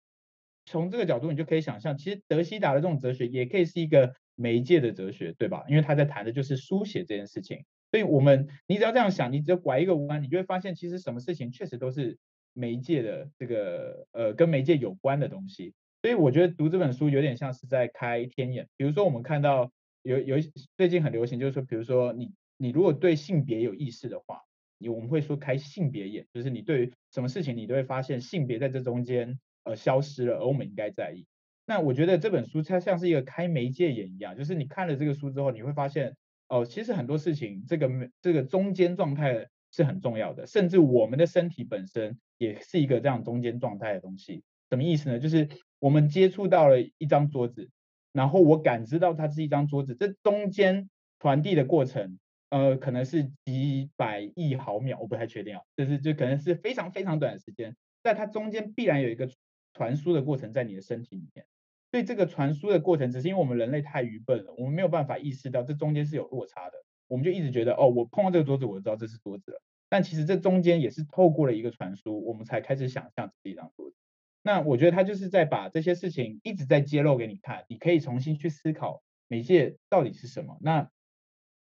[0.64, 5.64] 从这个角度，你就可以想象，其实德希达的这种哲学也可以是一个媒介的哲学，对吧？
[5.68, 7.64] 因为他在谈的就是书写这件事情。
[7.92, 12.18] 所以我们你只要这样想，你只要拐一个弯，你就会发现，其实什么事情确实都是
[12.52, 15.74] 媒介的这个呃跟媒介有关的东西。
[16.00, 18.66] 所以我觉得读这本书有点像是在开天眼。
[18.76, 19.70] 比如说我们看到
[20.02, 20.36] 有有
[20.76, 24.40] 最近很流行，就是说，比如说你你如果对性别有意识的话。
[24.78, 31.24] 你我们会说开性别眼，就是你对于什么事情，你都会发现性别在这中间呃消失了，而我们应该在意。
[31.66, 36.16] 那我觉得这本书它像是一个开媒介眼一样，就是你看了这个书之后，你会发现
[36.52, 37.90] 哦、其实很多事情这个
[38.20, 44.44] 这个中间状态是很重要的，甚至我们的身体本身也是一个这样中间状态的东西。
[44.68, 45.18] 什么意思呢？
[45.18, 45.48] 就是
[45.78, 47.70] 我们接触到了一张桌子，
[48.12, 52.18] 然后我感知到它是一张桌子，这中间传递的过程。
[52.50, 59.26] 呃，可能是几百亿毫秒，我不太确定啊，就是就可能是非常非常短的时间，在它中间必然有一个
[59.72, 61.46] 传输的过程在你的身体里面，
[61.92, 66.72] 所以这个传输的过程，只是因为我们人类太愚笨了，我们没有办法意识到这中间是有落差的，
[67.06, 73.96] 我们就一直觉得哦，我碰到这个桌子，我就知道这是桌子了，但其实这中间也是透过了一个传输，我们才开始想象这一张桌子。
[74.42, 80.58] 那我觉得他就是在把这些事情一直在揭露给你看，你可以重新去思考媒介到底是什么。
[80.62, 80.90] 那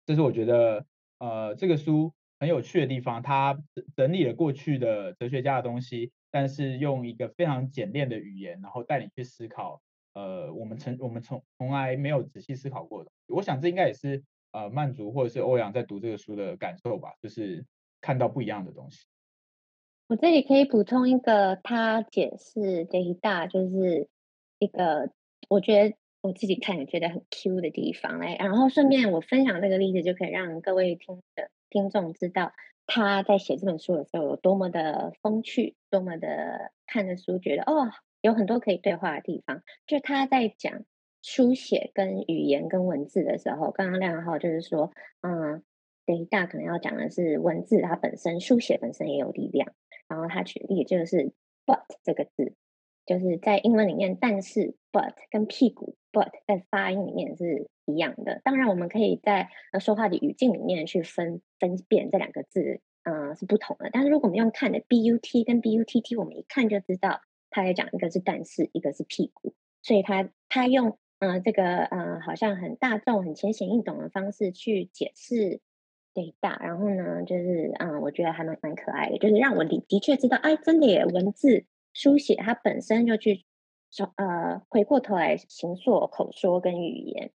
[0.07, 0.87] 这是我觉得，
[1.19, 3.63] 呃，这个书很有趣的地方，它
[3.95, 9.81] 整理了过去的哲学家的东西，但是用一个非常简练的语言，然后带你去思考，
[10.15, 13.11] 呃，我们从我们从从来没有仔细思考过的。
[13.27, 17.67] 我想这应该也是呃曼竹或者是欧阳在读这个书的感受吧，就是
[18.01, 19.07] 看到不一样的东西。
[20.09, 24.09] 我这里可以补充一个，他解释这一大就是
[24.59, 25.11] 一个，
[25.49, 25.97] 我觉得。
[26.25, 32.55] 我自己看也觉得很 Q 的地方，哎，然后顺便我分享这个例子，就可以让各位听的听众知道
[32.87, 37.91] 他在写这本书的时候有多么的风趣，多么的看着书觉得哦，
[38.25, 39.63] 有很多可以对话的地方。
[39.87, 40.83] 就他在讲
[41.21, 45.63] 书写跟语言跟文字的时候，刚刚亮浩就是说，嗯
[46.07, 49.75] ，Derrida 可能要讲的是文字它本身书写本身也有力量，
[50.09, 51.35] 然后他举例就是
[51.67, 52.55] but 这个字，
[53.05, 58.41] 就是在英文里面，但是 but 跟屁股 but 在发音里面是一样的。
[58.43, 59.51] 当然，我们可以在
[59.81, 63.91] 说话的语境里面去分分辨这两个字，嗯、呃，是不同的。
[63.93, 67.21] 但是如果我们用看的 but 跟 butt，我们一看就知道，
[67.55, 75.61] 他在讲一个是但是，一个是屁股，所以他他用嗯、呃、这个、呃、好像很大众、很浅显易懂的方式去解释。
[76.13, 83.45] 对，大，然后呢，就是嗯，我觉得还蛮蛮可爱的，就是让我的的确知道，哎，真的耶，文字书写它本身就去
[83.91, 87.31] 说，呃，回过头来形塑口说跟语言，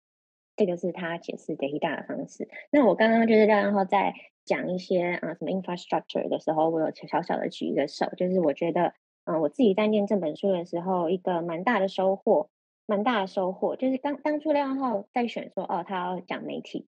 [0.56, 2.48] 这个是他解释 data 的方式。
[2.72, 4.14] 那我刚刚就是然后在
[4.46, 8.94] 讲一些啊、什么 infrastructure 的时候，我有小小的举一个手，就是我觉得，
[9.28, 12.50] 嗯、我自己在念这本书的时候，一个蛮大的收获，
[12.86, 16.88] 蛮大的收获，就是当当初廖浩在选说，哦，他要讲媒体。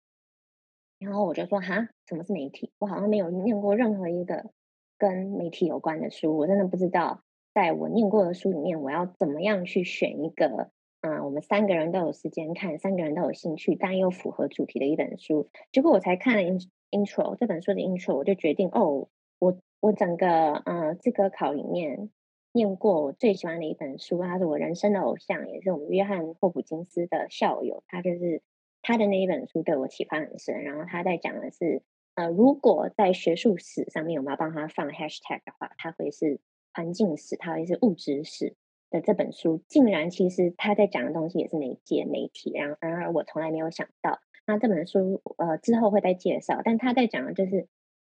[0.99, 2.73] 然后我就说哈，什么是媒体？
[2.79, 4.51] 我好像没有念过任何一个
[4.97, 7.23] 跟媒体有关的书，我真的不知道，
[7.53, 10.71] 在我念过的书里面，我要怎么样去选一个，
[11.01, 15.51] 嗯，我们三个人都有时间看，三个人都有兴趣，但又符合主题的一本书。
[15.73, 16.43] 结果我才看了
[16.91, 19.09] intro 这本书的 intro，我就决定，哦，
[19.41, 22.11] 我我整个嗯资格考里面
[22.53, 28.43] 念过我最喜欢的一本书，他是我人生的偶像，也是我们约翰霍普金斯的校友，他就是。
[28.85, 31.83] 他的那一本书对我启发很深，然后他在讲的是，
[32.17, 36.41] 呃，如果在学术史上面我们要帮他放 hashtag 的话，他会是
[36.75, 38.57] 环境史，他会是物质史
[38.91, 47.69] 的这本书，竟然其实他在讲的东西也是媒介媒体，然后然而我从来没有想到，那这本书呃之后会再介绍，但他在讲的就是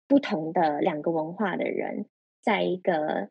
[0.07, 2.05] 不同的两个文化的人
[2.41, 3.29] 在一个。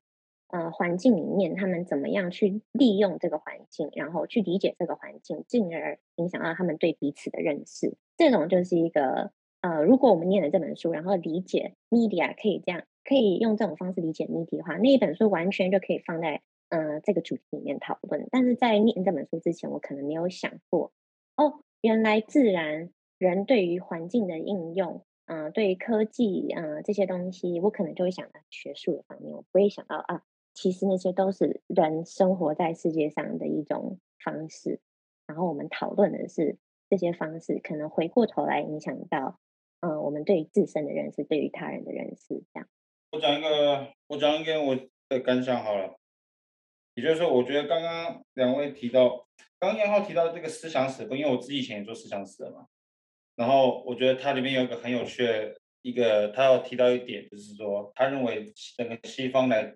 [0.52, 7.96] 呃，环境里面，他们怎么样去利用这个环境，然后去理解这个环境，进而影响到他们对彼此的认识。
[8.16, 18.26] 这种就是一个呃，如果我们念了这本书，然后理解 media 可以这样，可以用这种方式理解 media 的话，那一本书完全就可以放在呃这个主题里面讨论。
[18.30, 20.92] 但是在念这本书之前，我可能没有想过，
[21.36, 30.22] 哦，原来自然人对于环境的应用，嗯、对于科技，嗯、这些东西，我可能就会想到学术的方面，我不会想到啊。
[30.60, 34.78] 其实那些都是人生活在世界上的一种方式，
[35.26, 36.58] 然后我们讨论的是
[36.90, 39.40] 这些方式可能回过头来影响到，
[39.80, 42.68] 嗯，我们对于自身的认识，对于他人的认识，这样。
[43.10, 44.76] 我讲一个，我讲一个我
[45.08, 45.96] 的感想好了，
[46.92, 49.26] 也就是说，我觉得刚刚两位提到，
[49.58, 52.66] 刚刚燕浩提到这个思想史，因为我自己以前也做思想史的嘛，
[53.34, 59.74] 然后我觉得它里面有一个很有趣的一个，他要提到一点，就是说他认为整个西方来。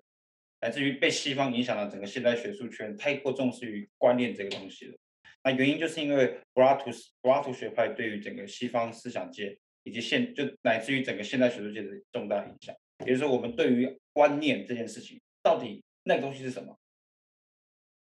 [0.61, 4.97] 来自于被西方影响的整个现代学术圈太过重视于观念这个东西了。
[5.43, 6.89] 那原因就是因为柏拉图
[7.21, 12.75] 柏拉图学派对于整个西方思想界以及现就乃至于整个现代学术界的重大影响。
[13.05, 16.75] 比如说，我们对于观念这件事情，到底那个东西是什么？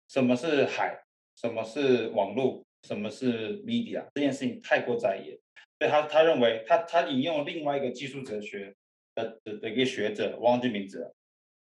[0.09, 0.99] 什么是海？
[1.37, 2.65] 什么是网络？
[2.83, 4.05] 什么是 media？
[4.15, 5.39] 这件事情太过在意。
[5.79, 8.75] 所以他他认为他他引用另外一个技术哲学
[9.15, 11.15] 的的的一个学者，我忘记名字了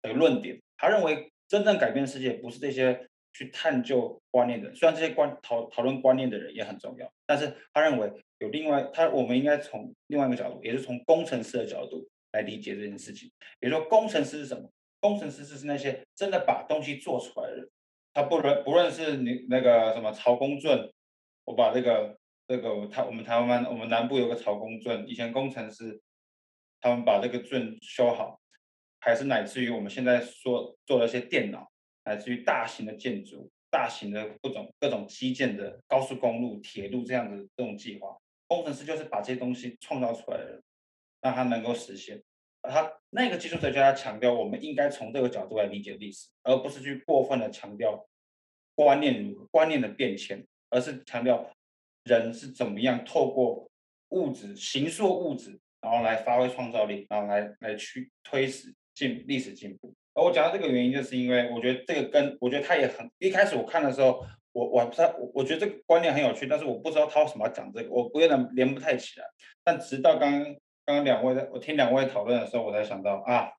[0.02, 0.60] 的论点。
[0.76, 13.30] 他认为，真正改变世界不是这些去探究观念的，虽然这些观讨讨论观念的人也很重要，但是他认为有另外他我们应该从另外一个角度，也是从工程师的角度来理解这件事情。
[13.58, 14.70] 比如说，工程师是什么？
[15.00, 17.68] 工程师就是那些真的把东西做出来的人。
[18.12, 20.90] 他不论不论是你那个什么曹公圳，
[21.44, 22.16] 我把这个
[22.46, 26.00] 这个他我们台湾我们南部有个曹公圳，以前工程师
[26.80, 28.40] 他们把这个圳修好。
[29.04, 31.70] 还是乃至于我们现在说做了一些电脑，
[32.06, 40.62] 乃至于大型的建筑、大型的各种各种基建的高速公路、铁路这样的这种计划，工程师就是把这些东西创造出来的人，
[41.20, 42.22] 让它能够实现。
[42.62, 48.06] 而他那个技术哲学家强调，我们应该从这个角度来理解历史，而不是去过分的强调
[48.74, 51.46] 观念如何观念的变迁，而是强调
[52.04, 53.70] 人是怎么样透过
[54.08, 58.74] 物质形塑物质，然后来发挥创造力，然后来来去推使。
[58.94, 69.26] 进历史进步，而我讲到这个原因，就是因为我觉得这个跟我觉得他也很一开始我看的时候，我我不知道，我觉得这个观念很有趣，但是我不知道他为什么要讲这个，我我有点连不太起来。
[69.64, 70.44] 但直到刚刚
[70.84, 73.50] 刚刚两位的我听两位讨论的时候，我才想到啊，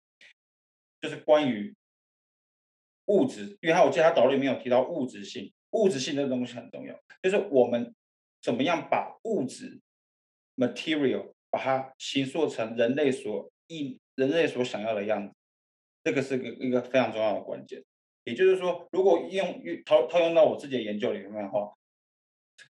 [1.01, 1.75] 就是关于
[3.07, 7.93] 物质，因为他我记得他导论里面有提到物质性，物质性这个东西很重要，就是我们
[8.41, 9.81] 怎么样把物质
[10.55, 13.99] material 把它形塑成人类所应。
[14.15, 15.33] 人类所想要的样子，
[16.03, 17.83] 这个是个一个非常重要的关键。
[18.23, 21.71] 也就是说，如果用套套用到我自己的研究里面的话，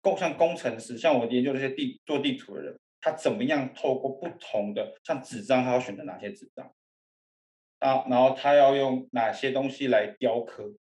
[0.01, 6.73] 工像工程师，像我研究这些地做地图的人，他怎么样透过不同的像纸张，他要选择哪些纸张
[7.79, 8.05] 啊？
[8.09, 10.73] 然后他要用哪些东西来雕刻？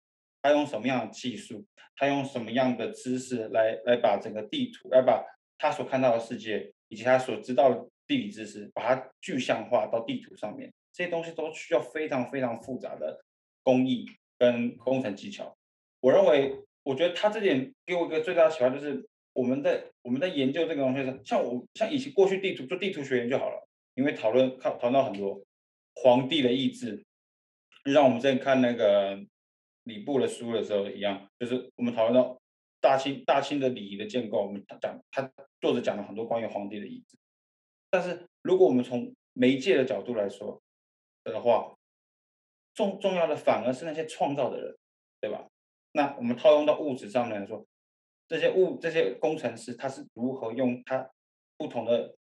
[0.42, 1.66] 他用什么样的技术？
[1.96, 5.24] 他用什么样的知识来来把整个地图，来把
[5.60, 10.74] 他所看到的世界以及他所知道的地理知识，把它具象化到地图上面？
[10.92, 13.24] 这些东西都需要非常非常复杂的
[13.64, 14.06] 工艺
[14.38, 15.56] 跟工程技巧。
[16.00, 19.08] 我认为，我觉得他这点给我一个最大的启发就是。
[19.36, 25.44] 我们在我们在研究这个东西时，像我像以前过去地图做地图学研就好了，因为讨论看讨论到很多
[25.96, 27.04] 皇帝的意志，
[27.84, 29.20] 就像我们之前看那个
[29.86, 32.40] 礼部的书的时候一样，就是我们讨论到
[32.80, 35.28] 大清大清的礼仪的建构，我们讲他
[35.60, 37.18] 作者讲了很多关于皇帝的意志，
[37.94, 40.60] 但是如果我们从媒介的角度来说
[41.26, 41.76] 的话，
[42.74, 44.76] 重重要的反而是那些创造的人，
[45.22, 45.48] 对吧？
[45.92, 47.64] 那我们套用到物质上面来说。
[48.28, 51.08] 这些物这些工程师他是如何用他
[51.56, 52.16] 不同的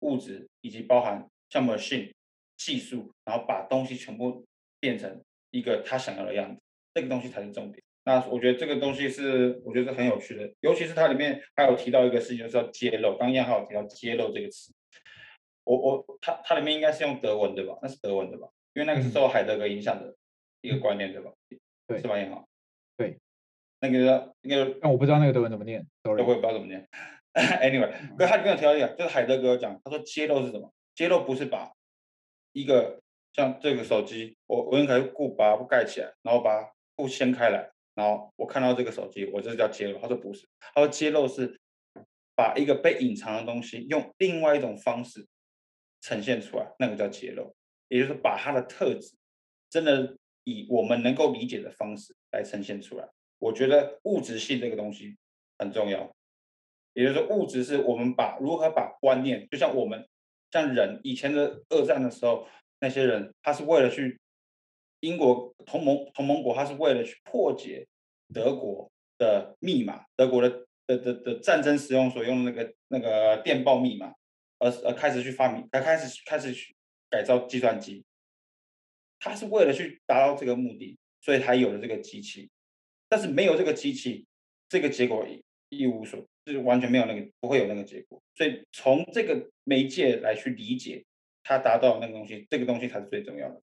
[0.00, 2.12] 物质以及包含像 machine
[2.56, 4.46] 技术，然后把东西全部
[4.78, 5.20] 变成
[5.50, 6.60] 一个他想要的样子，
[6.94, 7.82] 这个东西才是重点。
[8.04, 13.16] 那我觉得这个东西是我觉得是很有趣的，尤其是它里面还有提到一个事情，就是要揭露。
[13.18, 14.72] 刚刚还有提到揭露这个词，
[15.66, 17.76] 我我它它里面应该是用德文对吧？
[17.82, 18.48] 那是德文对吧？
[18.72, 20.14] 因为那个是受海德格影响的
[20.60, 21.32] 一个观念对吧？
[21.86, 22.16] 对，是吧？
[22.16, 22.46] 也好，
[22.96, 23.18] 对。
[23.80, 26.88] 那个那个，但我不知道那个德文怎么念，我也不知道怎么念。
[27.34, 30.72] Anyway，可是他里面有提到一个，就是海德格讲，他说揭露是什么？
[30.94, 31.70] 揭露不是把
[32.52, 33.00] 一个
[33.34, 39.98] 像这个手机，我我用台布把它盖起来，然后把布掀开来，然后我看到这个手机，我这叫揭露。
[39.98, 41.60] 他说不是，他说揭露是
[42.34, 45.26] 把一个被隐藏的东西用另外一种方式
[46.06, 47.52] 呈现出来，那个叫揭露，
[47.88, 49.16] 也就是把它的特质
[49.68, 53.08] 真的以我们能够理解的方式来呈现出来。
[53.40, 55.16] 我觉得物质性这个东西
[55.58, 56.14] 很重要，
[56.92, 60.06] 也就是说，物质是我们把如何把观念，就像我们
[60.52, 62.46] 像人以前的二战的时候，
[62.78, 64.20] 那些人他是为了去
[65.00, 67.84] 英国同盟同盟国，他是为了去破解
[68.32, 68.88] 德国
[69.18, 74.14] 的密码，德国的的的的战争使用所用的那个那个电报密码，
[74.58, 76.74] 而而开始去发明，他开始开始去
[77.10, 78.04] 改造计算机，
[79.18, 82.50] 他是为了去达到这个目的，所以才有了这个机器。
[83.08, 84.26] 但是没有这个机器，
[84.68, 85.26] 这个结果
[85.68, 88.20] 一无所，就是完全没有那个，不会有那个结果。
[88.34, 91.04] 所以从这个媒介来去理解
[91.42, 93.62] 他达到那个东西，这个东西才是最重要的。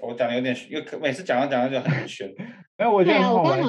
[0.00, 2.34] 我讲的有点，因为每次讲到讲到就很玄。
[2.78, 3.60] 哎，我觉得很好玩。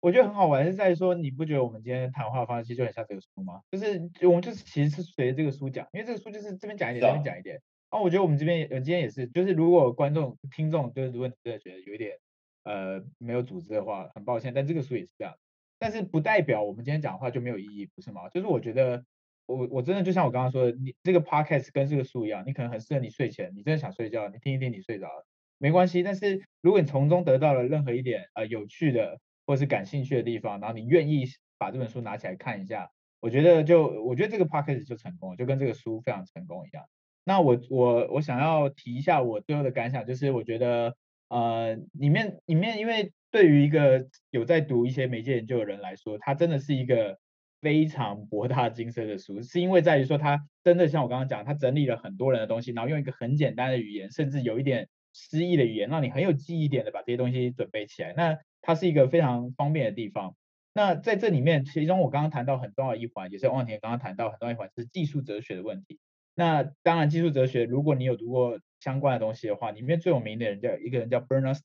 [0.00, 3.60] 我觉得很好玩是在说，你不觉得我们今天谈话的方式就很像这个书吗？
[3.70, 7.54] 就是我们就是其实是随着这个书讲，因为这个书就是这边讲一点，那边讲一点。
[7.90, 12.16] 然后我觉得我们这边我今天也是，就是如果观众听众就是如果你真的觉得有一点。
[12.64, 15.34] 呃，没有组织的话，很抱歉，但这个书也是这样。
[15.78, 18.28] 但是不代表我们今天讲的话就没有意义，不是吗？
[18.28, 19.02] 就是我觉得，
[19.46, 25.24] 我我真的就像我刚刚说的，你这个 podcast 跟这个书一样，你可能很适合你睡前，你真的想睡觉，你听一听你睡着了，
[25.56, 26.02] 没关系。
[26.02, 29.18] 但是如果你从中得到了任何一点呃有趣的
[29.48, 31.24] 或是感兴趣的地方，然后你愿意
[31.58, 32.88] 把这本书拿起来看一下，
[33.18, 36.84] 我觉得就我觉得这个 podcast 就成功了，就跟这个书非常成功一样。
[37.24, 40.94] 那我我我想要提一下我最后的感想，就是我觉得。
[41.30, 47.18] 呃，里面里面，因为对于一个有在读一些媒介研究的人来说，它真的是一个
[47.60, 58.14] 非常博大精深的书，是因为在于说，它真的像我刚刚讲，它整理了很多人的东西，然后用一个很简单的语言，甚至有一点诗意的语言，让你很有记忆点的把这些东西准备起来。
[58.16, 58.38] 那
[58.68, 60.36] 它是一个非常方便的地方。
[60.74, 65.98] 那在这里面，其中我刚刚谈到很重要一环，也是汪田刚刚谈到很重要一环，是技术哲学的问题。
[66.34, 68.60] 那当然，技术哲学，如果你有读过。
[68.80, 71.58] 相关的东西的话，里面最有名的人叫一个人叫 Bernard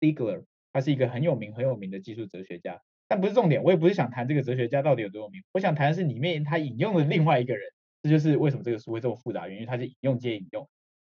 [0.00, 2.80] Stiegler，他是一个很有名很有名的技术哲学家。
[3.08, 7.64] 但不是重点，我也不是想谈这个哲学家到底有多有名，我想谈的是里面他引用的另外一个人，
[8.00, 10.68] 这就是为什么这个书会这么复杂，原因他是引用接引用。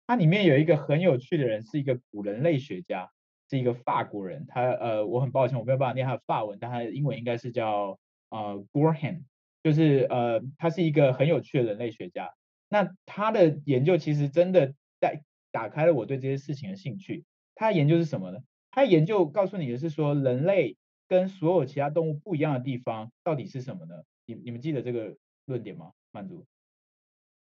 [0.07, 3.11] 它里面有一个很有趣的人，是一个古人类学家，
[3.49, 4.45] 是一个法国人。
[4.47, 9.23] 他呃，我很抱歉我没有办法念他的法文，但他的英文应该是叫呃 Gorham，
[9.63, 12.31] 就是呃，他是一个很有趣的人类学家。
[12.69, 15.21] 那他的研究其实真的在。
[15.51, 17.23] 打开了我对这些事情的兴趣。
[17.55, 18.39] 他的研究是什么呢？
[18.71, 20.75] 他的研究告诉你的是说，人类
[21.07, 24.03] 跟所有其他动物不一样的地方到底是什么呢？
[24.25, 25.15] 你你们记得这个
[25.45, 25.93] 论点吗？
[26.11, 26.45] 曼珠？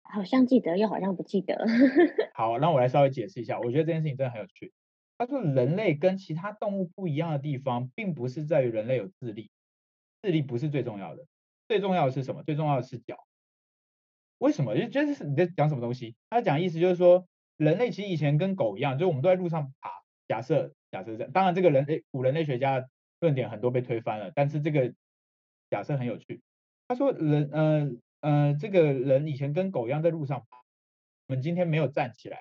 [0.04, 1.58] 好像记得，又好像不记得。
[2.36, 3.60] 好，那我来稍微解释一下。
[3.60, 4.72] 我觉得这件事情真的很有趣。
[5.18, 9.50] 他说，人类跟其他动物不一样的地方，并不是在于人类有智力，
[10.22, 11.26] 智力不是最重要的，
[11.68, 12.44] 最重要的是什么？
[12.44, 13.18] 最重要的是脚。
[14.38, 14.78] 为什么？
[14.78, 16.16] 就觉得是你在讲什么东西？
[16.30, 17.28] 他讲意思就是说。
[17.58, 19.90] 人类其实以前跟狗一样，就我们都在路上爬。
[20.28, 22.88] 假设假设这样，当然这个人类古人类学家
[23.20, 24.94] 论点很多被推翻了，但是这个
[25.72, 26.44] 假设很有趣。
[26.88, 27.90] 他说人呃
[28.20, 30.46] 呃，这个人以前跟狗一样在路上，
[31.26, 32.38] 我们今天没有站起来，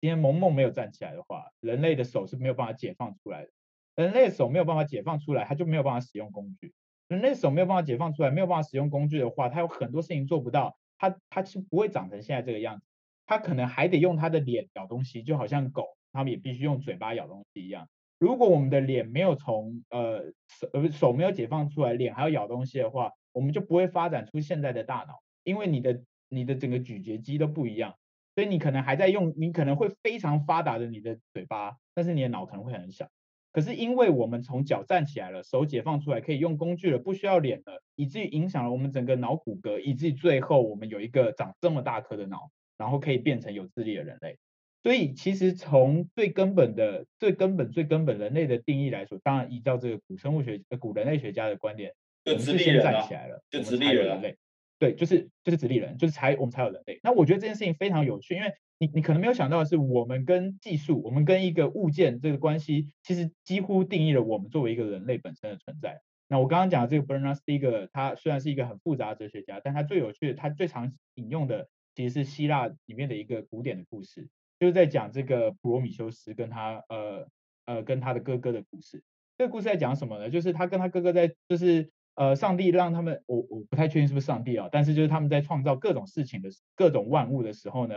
[0.00, 3.50] 今天萌萌没有站起来的话，人类的手是没有办法解放出来的。
[3.94, 6.74] 人类的手没有办法解放出来，他就没有办法使用工具。
[7.08, 10.76] 人类手没有办法解放出来，没有办法使用工具的话，他有很多事情做不到。
[10.98, 12.84] 他他是不会长成现在这个样子，
[13.26, 17.88] 他可能还得用他的脸咬东西，就好像狗，他们也必须用嘴巴咬东西一样。
[18.18, 27.94] 如果我们的脸没有从呃手呃手没有解放出来，脸还要咬东西的话，我们就不会发展出现在的大脑，因为你的你的整个咀嚼肌都不一样，
[28.36, 33.08] 所以你可能还在用，你可能会非常发达的你的嘴巴，但是你的脑可能会很小。
[33.50, 44.36] 可是因为我们从脚站起来了，手解放出来，可以用工具了，不需要脸了，以至于影响了我们整个脑骨骼，以至于最后我们有一个长这么大颗的脑，然后可以变成有智力的人类。
[44.82, 54.36] 所以其实从最根本的、最根本、最根本人类的定义来说，当然依照这个古生物学、古人类学家的观点，就直立人站起来了，就直立人类。
[54.78, 57.00] 对，就是就是直立人，就是才我们才有人类。
[57.02, 66.02] 那我觉得这件事情非常有趣，因为你你可能没有想到的是，我们跟技术，我们跟一个物件这个关系，其实几乎定义了我们作为一个人类本身的存在。
[66.28, 74.28] 那我刚刚讲的这个 Bernard Steger，他虽然是一个很复杂的哲学家，但他最有趣的，他最常引用的其实是希腊里面的一个古典的故事，
[74.60, 77.28] 就是在讲这个普罗米修斯跟他呃
[77.64, 79.02] 呃跟他的哥哥的故事。
[79.38, 80.28] 这个故事在讲什么呢？
[80.28, 81.90] 就是他跟他哥哥在就是。
[82.16, 87.94] 呃，上帝让他们，我我不太确定是不是上帝啊，但是就是他们在创造各种事情的各种万物的时候呢，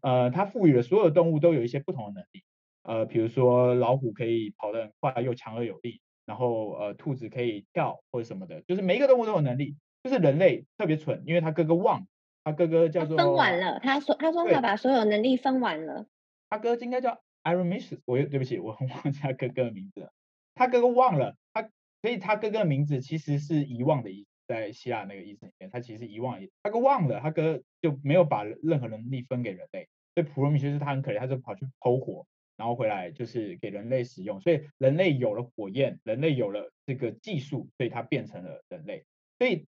[0.00, 2.42] 呃，他赋予了所有动物都有一些不同的能力，
[2.82, 12.06] 呃，比如说老虎可以跑得很快又强而有力，然后呃，兔子可以跳或者什么的，就是每一个动物都有能力，就是人类特别蠢，因为他哥哥忘，
[12.44, 16.06] 他哥哥叫做分完了，他说他说他把所有能力分完了，
[16.48, 20.12] 他哥应该叫 Iremus，我对不起，我很忘记他哥哥的名字了，
[20.54, 21.68] 他哥哥忘了他。
[22.00, 29.88] 所以他哥哥的名字其实是遗忘的意思，在希腊那个意思里面，他其实遗忘，他哥忘了，他哥就没有把任何能力分给人类。
[30.14, 32.26] 所以普罗米修斯他很可怜，他就跑去偷火，
[32.56, 34.40] 然后回来就是给人类使用。
[34.40, 39.04] 所以人类有了火焰，人类有了这个技术，所以他变成了人类。
[39.38, 39.66] 所以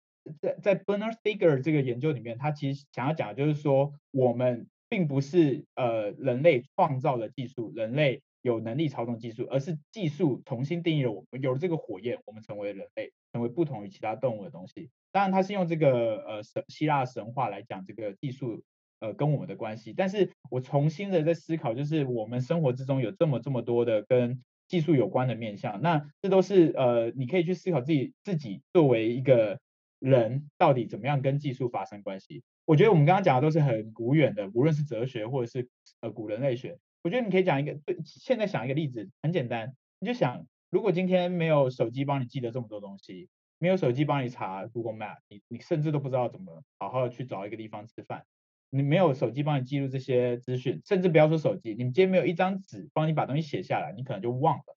[0.40, 8.22] 在在 Bernard Stiegler 这个研究里面，他其实想要讲的就是说，我们并不是呃人类创造了技术，人类。
[8.42, 11.40] 有能力操纵技术，而是技术重新定义了我们。
[11.40, 14.90] 有了这个火焰，我们成为人类，成为不同于其他动物的东西。
[15.12, 18.62] 当然，他是用这个呃神希腊神话来讲这个技术
[19.00, 19.92] 呃跟我们的关系。
[19.96, 29.60] 但是我重新的在思考，就是我们生活之中有这么这么多的跟技术有关的面向，那这都是呃你可以去思考自己自己作为一个
[30.00, 32.42] 人到底怎么样跟技术发生关系。
[32.64, 35.68] 我觉得我们刚刚讲的都是很古远的，无论是哲学或者是
[36.00, 36.78] 呃古人类学。
[37.02, 43.28] 我觉得你可以讲一个，对，现在想一个例子，很简单，你就想，如果今天没有手机帮你记得这么多东西，
[43.58, 48.24] 没有手机帮你查 Google Map，你你甚至都不知道怎么好好去找一个地方吃饭，
[48.70, 54.76] 你没有手机帮你记录这些资讯，甚至不要说手机，你今天没有一张纸帮你把东西写下来，你可能就忘了，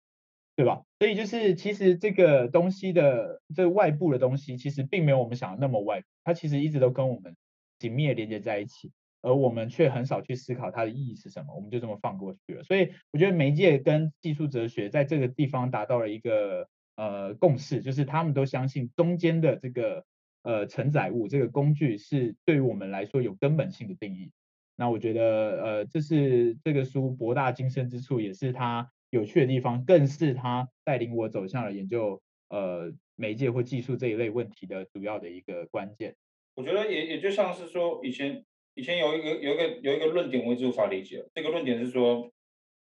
[0.55, 0.83] 对吧？
[0.99, 7.35] 所以就是其实这个东西的这外部的东西，其实并没有我们想的那么外，它其实一直都跟我们
[7.79, 8.93] 紧密的连接在一起。
[9.23, 12.63] 而我们却很少去思考它的意义是什么，我们就这么放过去了。
[12.63, 16.67] 所以我觉得媒介跟技术哲学在这个地方达到了一个
[16.97, 20.03] 呃共识，就是他们都相信中间的这个
[20.43, 24.29] 呃承载物这个工具是对于我们来说有根本性的定义。
[24.75, 25.23] 那我觉得
[25.63, 36.13] 呃这是这个书博大精深之处，也是它有趣的地方，更是它带领我走向了研究呃媒介或技术这一类问题的主要的一个关键。
[36.55, 38.43] 我觉得也也就像是说以前。
[38.75, 41.23] 以前有一个有一个有一个论点，我一直无法理解。
[41.33, 42.31] 这个论点是说，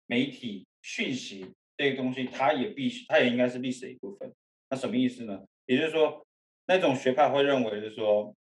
[0.07, 4.33] 媒体讯息这个东西，它也必须，它也应该是历史的一部分。
[4.69, 5.45] 那什么意思呢？
[5.65, 6.25] 也就是说，
[6.65, 8.35] 那种学派会认为是说，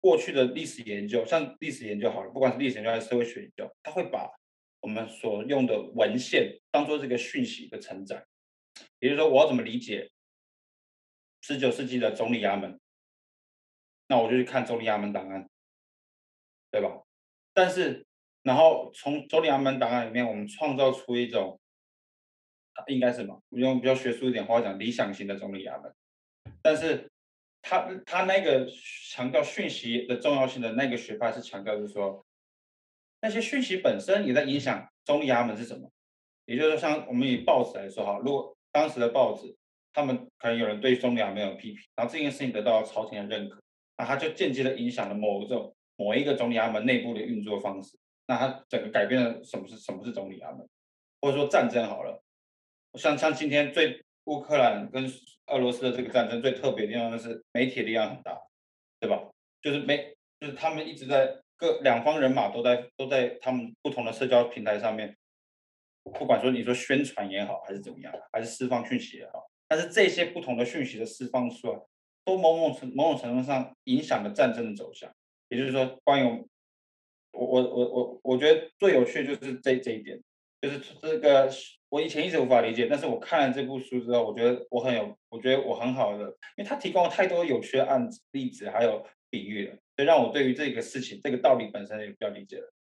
[0.00, 4.30] 过去的历史研究，像历史研究好了，不管是历史研究还是社会学研究，它会把
[4.80, 8.24] 我们所用的文献当做这个讯息的承载。
[9.00, 10.10] 也就是说，我要怎么理解
[11.42, 12.80] 十九世纪的总理衙门？
[14.08, 15.48] 那我就去看总理衙门档案。
[16.70, 17.02] 对吧？
[17.54, 18.06] 但是，
[18.42, 21.58] 然后从总理衙门档案里面，我们创造出一种，
[22.86, 23.42] 应该是什么？
[23.50, 25.92] 用比较学术一点话讲，理想型的总理衙门。
[26.62, 27.10] 但是
[27.62, 28.68] 他他那个
[29.10, 32.24] 强调讯息的重要性的那个学派是强调，就是说，
[33.20, 35.90] 那些讯息本身也在影响总理衙门是什么？
[36.44, 39.56] 也就是说，像我们以报纸来说哈，如果当时的报纸，
[39.92, 43.60] 他们可能有人对总理衙门有批评，然后这件事情得到了朝廷的认可，
[43.96, 45.74] 那他就间接的影响了某一种。
[45.98, 50.66] 某一个总理衙门内部的运作方式，那它整个改变了什么是什么是总理衙门，
[51.20, 52.22] 或者说战争好了，
[52.94, 55.04] 像像今天最乌克兰跟
[55.48, 58.38] 俄罗斯的这个战争最特别的地方就是媒体力量很大，
[59.00, 59.28] 对吧？
[59.60, 65.16] 就是媒就是他们一直在各两方人马都在都在他们不同的社交平台上面，
[66.04, 71.80] 不管说你说宣传也好，还是怎么样，还是释放讯息也好，但是这些不同的讯息的释放出来，
[72.24, 75.12] 都某某程某种程度上影响了战争的走向。
[75.48, 76.44] 也就是说，关于
[77.32, 80.20] 我我我我我觉得最有趣就是这这一点，
[80.60, 81.50] 就是这个
[81.88, 86.24] 我以前一直无法理解，但是我看了这部书之后，我觉得我很有，我觉得我很好的，
[86.56, 92.72] 因为它提供了太多有趣的案子例子，还有比喻了，所以让我对于这个事情这个道理本身也比较理解了。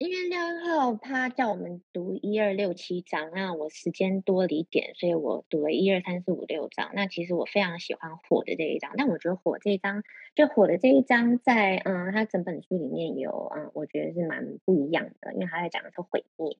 [0.00, 6.90] 因为六号他叫我们读一二六七章，那我时间多了一点，所以我读了一二三四五六章。
[6.94, 10.02] 那其实我非常喜欢火的这一章，但我觉得火这一章，
[10.34, 16.56] 就火的这一章在嗯，他整本书里面有嗯，我觉得是蛮不一样的，因为他在讲的是毁灭。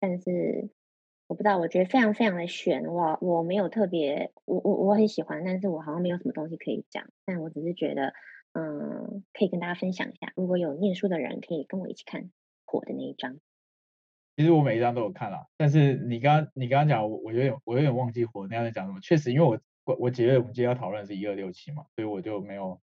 [0.00, 0.70] 但是
[1.26, 7.10] 我不知道，我觉得非常非常的玄，我我没有特别，我我我很喜欢，但是我好像没有什么东西可以讲。
[7.26, 8.14] 但我只是觉得
[8.54, 12.30] 嗯，可以跟大家分享一下，如果有念书的人可以跟我一起看。
[12.74, 13.38] 火的那一张，
[14.36, 18.98] 其实我每一张都有看了，但是你刚你刚刚讲，我我有点我有点忘记火那样在讲什么。
[19.00, 22.80] 确实，因为我我我觉得我们今天要讨论是一二六七嘛，所以我就没有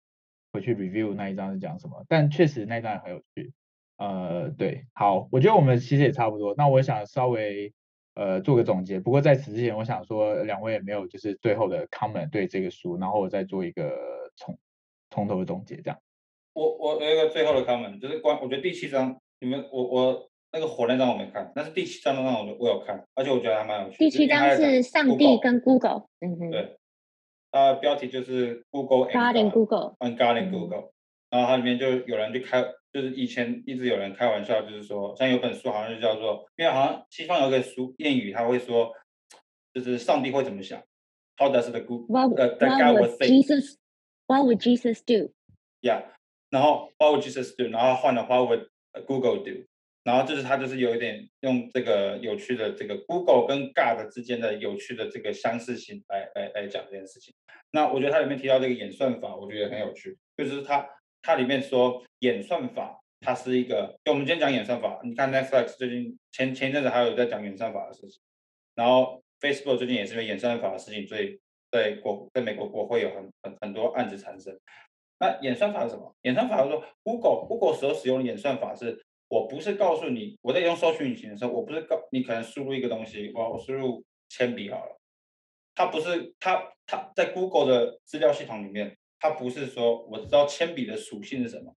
[0.52, 2.04] 回去 review 那一张是讲什么。
[2.06, 3.50] 但确实那一章也很有趣。
[3.96, 6.54] 呃，对，好，我觉得我们其实也差不多。
[6.58, 7.72] 那我想稍微
[8.14, 9.00] 呃做个总结。
[9.00, 13.98] 不过在此之前，我想说两位也没有就是最后的 comment 对这个书，然后我再做一个
[14.36, 14.58] 从
[15.08, 15.98] 从头的总结，这样。
[16.52, 19.18] 我我有一个最后的 comment，就是关我觉得第七章。
[19.40, 23.98] 你们我我那个火那张我没看，但是第七章那张我我有看，而且我觉得还蛮有趣。
[23.98, 26.76] 第七章是上帝跟 Google，嗯哼，对，
[27.52, 30.90] 它标题就是 Google and God, Google and God and Google，
[31.30, 38.90] 嗯，然后它里面就有人就开，就是以前一直有人开玩笑，就是说像有本书好像就叫做，因为好像西方有个俗谚语，他会说，
[39.72, 40.82] 就是上帝会怎么想
[41.36, 42.34] ？How does the Google？
[42.36, 46.04] 呃，the God would think？What would Jesus do？Yeah，
[46.50, 47.68] 然后 What would Jesus do？
[47.70, 48.68] 然后换了 What would
[49.06, 49.66] Google do，
[50.04, 57.34] 然后就是他就是有一点用这个有趣的这个 Google 跟 God 之间的有趣的这个相似性来来来讲这件事情。
[57.70, 60.88] 那我觉得它里面提到这个演算法，我觉得很有趣，就是它
[61.22, 68.20] 它里面说演算法它是一个，就我们今天讲演算法，你看 Netflix 最近前前一阵子还有在讲演算法的事情，
[68.74, 71.38] 然后 Facebook 最近也是因为演算法的事情，所以
[71.70, 74.58] 在国在美国国会有很很很多案子产生。
[75.20, 76.14] 那演算法是什么？
[76.22, 85.00] 演算法是说，Google Google 所使用的演算法是，我不是告诉你，我在用搜索引擎的时候，我不是告你可能输入一个东西，我输入铅笔好了，
[85.74, 91.74] 它不是它它在 Google 的资料系统里面，它不是说我知道铅笔的属性是什么，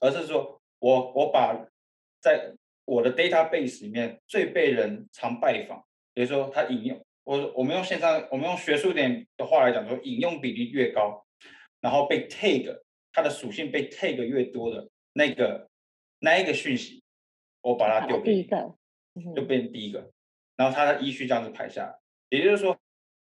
[0.00, 1.54] 而是说我我把
[2.22, 2.54] 在
[2.86, 11.22] 我的 database 里面最被人常拜访，比如说它引用我我们用线上我们用学术点的话来讲说，引用比例越高。
[11.82, 12.80] 然后被 tag，
[13.12, 15.68] 它的属性被 tag 越多的那个
[16.20, 17.02] 那一个讯息，
[17.60, 18.48] 我把它丢给你，
[19.34, 20.10] 就变第一个。
[20.56, 21.98] 然后它的依序这样子排下来，
[22.30, 22.78] 也就是说，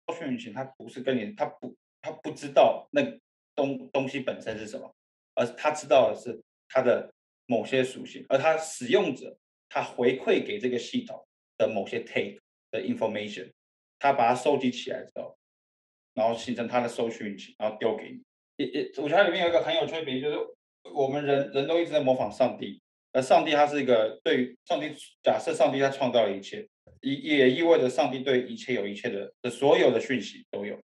[0.07, 3.03] 搜寻引擎它不是跟你，它不，它不知道那
[3.55, 4.95] 东东西本身是什么，
[5.35, 7.13] 而它知道的是它的
[7.47, 9.37] 某些属性，而它使用者
[9.69, 11.27] 他回馈给这个系统
[11.59, 12.39] 的某些 tag
[12.71, 13.51] 的 information，
[13.99, 15.37] 他把它收集起来之后，
[16.15, 18.23] 然后形成它的搜寻引擎，然后丢给你。
[18.57, 20.37] 也也，我觉得它里面有一个很有趣的比，就是
[20.95, 22.81] 我们人人都一直在模仿上帝，
[23.13, 24.93] 而上帝他是一个对上帝，
[25.23, 26.67] 假设上帝他创造了一切，
[27.01, 30.79] 也也意味着上帝对一切有一切的的所有的讯息都有。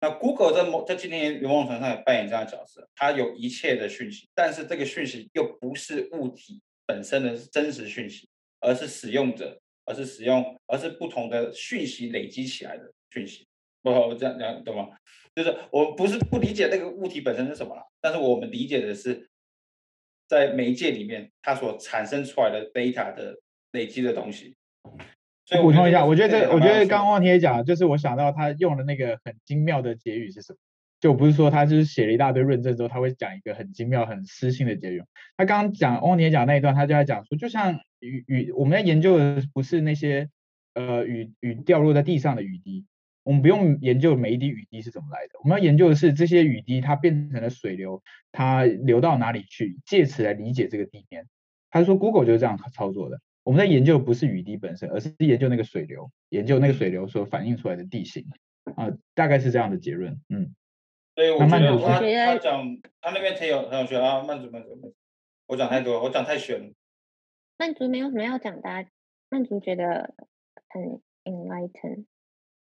[0.00, 8.28] 那 Google 在某在今天某种程度上也扮演这样的角色，它有一切的讯息，但是这个讯息又不是物体本身的真实讯息，
[8.60, 13.48] 而是使用者，而是使用，而是不同的讯息累积起来的讯息。
[13.82, 14.96] 不，我这样讲懂吗？
[15.38, 19.28] 就是我不是不理解那个物体本身是什么了，但是我们理解的是，
[20.26, 23.38] 在媒介里面它所产生出来的 data 的
[23.70, 24.56] 累积的东西。
[25.46, 30.58] 所以补充一下，我觉得这，我觉得刚刚汪婷也讲，就是我想到他用的那个很精妙的结语是什么？
[30.98, 35.00] 就不是说他就是写了一大堆论证之后，他会讲一个很精妙、很诗性的结语。
[35.36, 40.28] 他刚刚讲汪婷也讲那一段，他就在讲说，就像雨雨，我们在研究的不是那些
[40.74, 42.84] 呃雨雨掉落在地上的雨滴。
[43.28, 48.02] 我们不用研究每一滴雨滴是怎么来的，我们要研究的是这些雨滴它变成了水流，
[48.32, 51.26] 它流到哪里去，借此来理解这个地面。
[51.68, 53.20] 他说 Google 就是这样操作的。
[53.42, 58.24] 我们在研究的不是雨滴本身，而是研究那个水流，研究那个水流所反映出来的地形
[58.76, 60.18] 啊，大概是这样的结论。
[60.30, 60.54] 嗯，
[61.14, 64.70] 所以我觉得他他讲他那边挺有很有趣啊，慢走慢走，
[65.46, 66.72] 我讲太多，我讲太玄了。
[67.58, 68.86] 曼竹没有什么要讲的，啊，
[69.28, 70.14] 曼竹觉得
[70.70, 72.06] 很 enlighten。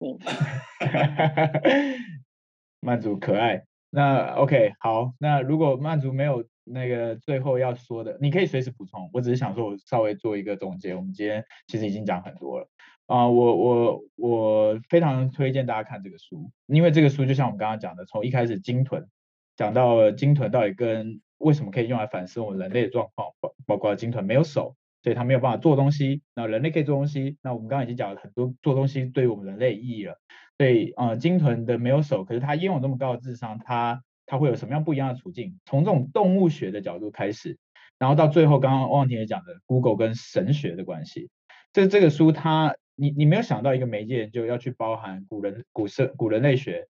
[0.00, 1.60] 哈哈哈哈，
[2.80, 9.10] 曼竹可爱，那 OK 好，那如果曼竹没有那个最后要说的，你可以随时补充。
[9.12, 10.94] 我只是想说，我稍微做一个总结。
[10.94, 12.68] 我们今天其实已经讲很多了
[13.06, 19.08] 啊、我我我非常推荐大家看这个书，因为这个书就像我们刚刚讲的，从一开始鲸豚
[19.56, 24.76] 讲到鲸豚到底跟为什么可以用来反思我们人类的状况，包包括鲸豚没有手，
[25.08, 26.20] 所以它没有办法做东西。
[26.34, 30.18] 那人类可以做东西，那我们刚刚已经讲了很多做东西对于我们人类意义了。
[30.58, 35.58] 所以，呃，鲸豚的没有手，可是它拥有这么高的智商，它它会有什么样不一样的处境？
[35.64, 37.56] 从这种动物学的角度开始，
[37.98, 41.30] 然后到最后，刚刚汪婷也讲的 Google 跟神学的关系。
[41.72, 46.86] 这这个书它，你你没有想到一个媒介就要去包含古人古生古人类学、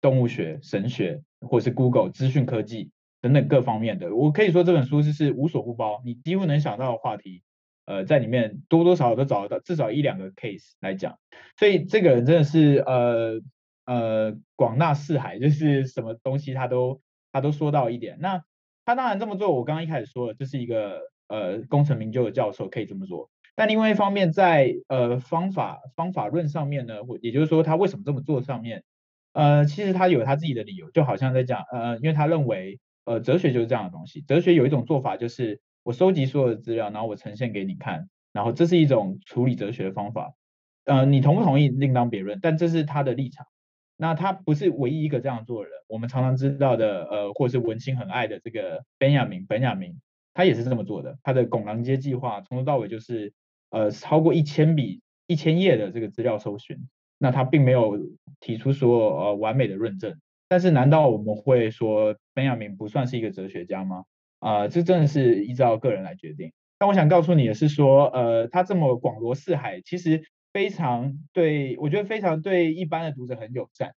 [0.00, 2.92] 动物学、神学，或是 Google 资讯科技
[3.22, 4.14] 等等各方面的。
[4.14, 7.42] 我可以说这本书是是无所不包，你几乎能想到的话题。
[7.86, 11.18] 呃，在里面多多少少都找得到至少一两个 case 来讲，
[11.56, 13.40] 所以这个人真的是呃
[13.84, 18.18] 呃广纳四海，就是什么东西他都他都说到一点。
[18.20, 18.42] 那
[18.84, 23.30] 他当然这么做，我刚刚一开始说了，这是一个呃功成名就的教授可以这么做。
[23.54, 28.82] 但另外一方面在，在呃方法方法论上面呢，也就是说他为什么这么做上面，
[29.32, 35.60] 呃其实他有他自己的理由，就好像在讲呃，因为他认为呃哲学就是这样的东西，哲学有一种做法就是。
[35.86, 40.34] 我收集所有的资料，然后我呈现给你看，然后这是一种处理哲学的方法。
[40.84, 43.46] 呃，你同不同意另当别论，但这是他的立场。
[43.96, 45.78] 那他不是唯一一个这样做的人。
[45.86, 50.00] 我们常常知道的，呃，或者是文青很爱的这个本雅明，本雅明，
[50.34, 51.20] 他也是这么做的。
[51.22, 53.32] 他的拱廊街计划从头到尾就是
[53.70, 56.76] 呃超过一千笔、一千页的这个资料搜寻。
[57.16, 57.96] 那他并没有
[58.40, 60.18] 提出说呃完美的论证。
[60.48, 64.02] 但是难道我们会说本雅明不算是一个哲学家吗？
[64.38, 66.52] 啊、这真的是依照个人来决定。
[66.78, 70.22] 但我想告诉你的是说，呃，他这么广罗四海，其实
[70.52, 73.94] 非常对，我觉得非常对一般的读者很友善。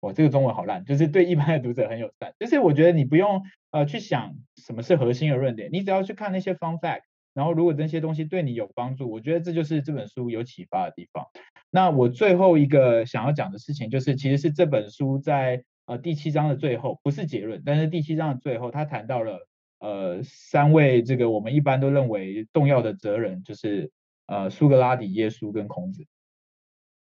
[0.00, 2.34] 哇，这个中文好烂，就是对一般的读者很友善。
[2.38, 7.00] 就是我觉得你不用呃去想什么是核心的论点，你只要去看那些 fun fact，
[7.32, 11.24] 然后如果这些东西对你有帮助，我觉得这就是这本书有启发的地方。
[11.70, 19.47] 那我最后一个想要讲的事情，就是其实是这本书在呃第七章的最后，不是结论，但是第七章的最后，他谈到了。
[19.78, 23.90] 呃，三位这个我们一般都认为重要的哲人，就是
[24.26, 26.06] 呃苏格拉底、耶稣跟孔子。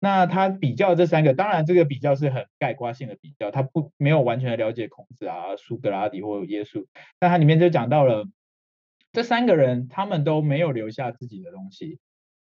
[0.00, 6.84] 那他比较这三个，当然这个比较是很概括性的比较，他不没有完全的了解孔子啊、苏格拉底或耶稣。
[7.18, 8.26] 但他里面就讲到了
[9.12, 12.00] 这三个人，他们都没有留下自己的东西，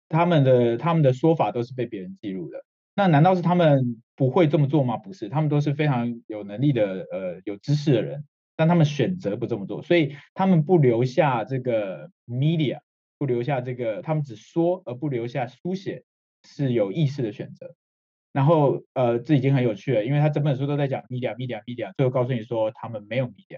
[0.10, 2.64] 他们的他们的说法都是被别人记录的。
[2.96, 4.98] 那难道是他们不会这么做吗？
[4.98, 8.26] 不是，他们都是非常有能力的呃有知识的人。
[8.62, 12.78] 但他们选择不这么做，所以他们不留下这个 media，
[13.18, 16.04] 不留下这个，他们只说而不留下书写，
[16.44, 17.74] 是有意识的选择。
[18.32, 23.58] 然后呃，这已经很有趣了，因为他整本书都在讲 media，media，media，最后告诉你说他们没有 media。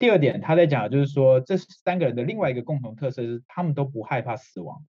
[0.00, 4.84] 第二点，他在讲的就是说，这三个人的另外一个共同特色是，他们都不害怕死亡。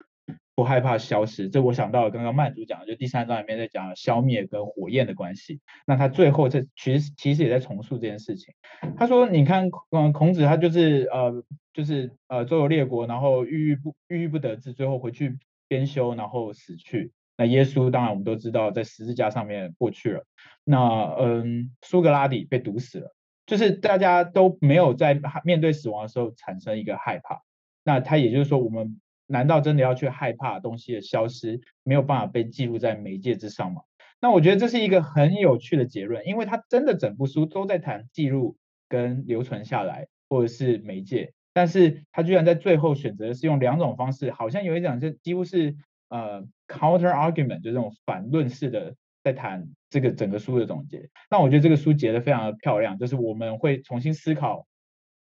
[0.56, 5.60] 不害怕消失，这我想到了刚刚曼主讲的，就第三章里面在讲消灭跟火焰的关系。
[5.86, 8.56] 那他最后这其实其实也在重塑这件事情。
[8.98, 17.12] 他说，你看，嗯，孔子他就是呃就是呃周游列国，然后郁郁不郁郁不得志，最后回去编修，然后死去。
[17.38, 20.26] 那耶稣当然我们都知道在十字架上面过去了。
[20.64, 23.14] 那嗯，苏格拉底被毒死了，
[23.46, 27.44] 就是大家都没有在面对死亡的时候产生一个害怕。
[27.84, 29.00] 那他也就是说我们。
[29.28, 33.82] 难道真的要去害怕东西的消失，没有办法被记录在媒介之上吗？
[34.20, 38.58] 那我觉得这是一个很有趣的结论，因为他真的整部书都在谈记录
[38.90, 45.76] 跟留存下来，或者是媒介，但是他居然在最后选择是用两种方式，好像有一种就几乎是
[46.10, 51.10] 呃 counter argument，就这种反论式的在谈这个整个书的总结。
[51.30, 54.66] 那我觉得这个书结得非常的漂亮，就是我们会重新思考，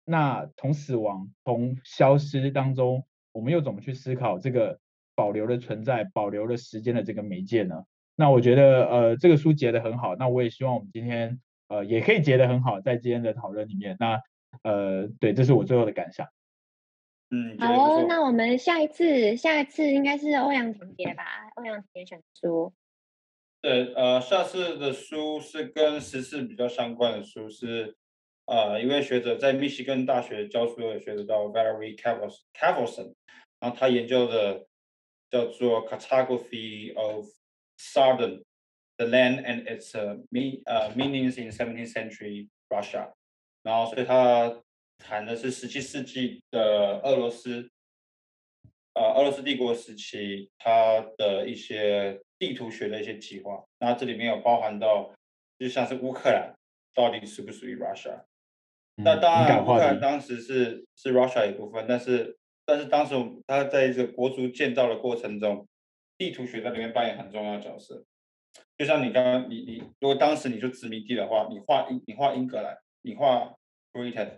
[0.05, 3.05] 那从死亡、从消失当中。
[3.33, 4.79] 我们又怎么去思考这个
[5.15, 7.83] 保留的存在、保留了时间的这个媒介呢？
[8.15, 10.15] 那我觉得，呃，这个书结得很好。
[10.15, 13.97] 那我也希望我们今天，呃，也可以结得很好，在今天的讨论里面。
[13.99, 14.21] 那，
[14.61, 16.27] 呃，对，这是我最后的感想。
[17.31, 18.05] 嗯，好哦。
[18.07, 21.23] 那我们下一次，下一次应该是欧阳婷姐吧？
[21.55, 22.71] 欧阳婷姐选书。
[23.61, 27.97] 对，呃，下次的书是跟时事比较相关的书是。
[28.45, 33.13] 呃，一位学者在密西根大学教书的学者叫 Valerie Cavelson，
[33.59, 34.65] 然后他研究的
[35.29, 37.25] 叫做 Cartography of
[37.77, 38.43] Southern
[38.97, 39.93] the land and its
[40.29, 43.13] mean 呃 meanings in 17th century Russia，
[43.61, 44.61] 然后所以他
[44.97, 47.71] 谈的是十七世纪的俄罗斯，
[48.93, 55.13] 呃，俄罗斯帝国时期它的一些地图学的一些计划，那这里面有包含到
[55.57, 56.53] 就像是乌克兰。
[56.95, 58.23] 到底属不属于 Russia。
[58.95, 63.15] 那当然，乌克兰当时是是 Russia 一部分，但是但是当时
[63.47, 65.67] 他在这个国族建造的过程中，
[66.17, 68.05] 地图学在里面扮演很重要的角色。
[68.77, 73.55] 就像你刚刚你你，如果当时你就殖民地的话，你画英你画英格兰，你画
[73.91, 74.37] Britain，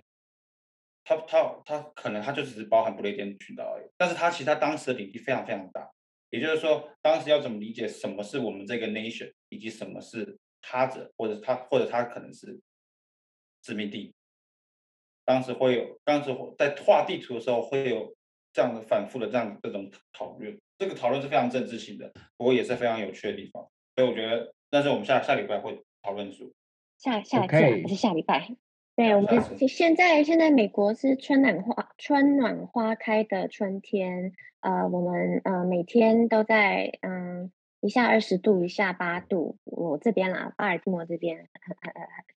[1.03, 5.91] 他他他可能他就只是包含不列颠群岛而已，但是他其实他当时的领地非常非常大。
[6.29, 12.59] 也就是说，当时要怎么理解什么是我们这个 nation，以及什么是他者，或者他或者他可能是
[13.61, 14.14] 殖民地。
[15.25, 18.15] 当时会有，当时在画地图的时候会有
[18.53, 23.67] 这样的反复的这样这种讨论，这个讨论是非常政治性的，不过也是非常有趣的地方。
[23.95, 26.53] 所以我觉得，但是我们下下礼拜会讨论书。
[26.97, 28.55] 下下一次还是下礼拜？
[28.95, 37.51] 对，我们现在现在美国是春暖花春暖花开的春天，呃，我们呃每天都在嗯
[37.85, 41.47] 一下二十度，一下八度，我这边啦，巴尔的摩这边。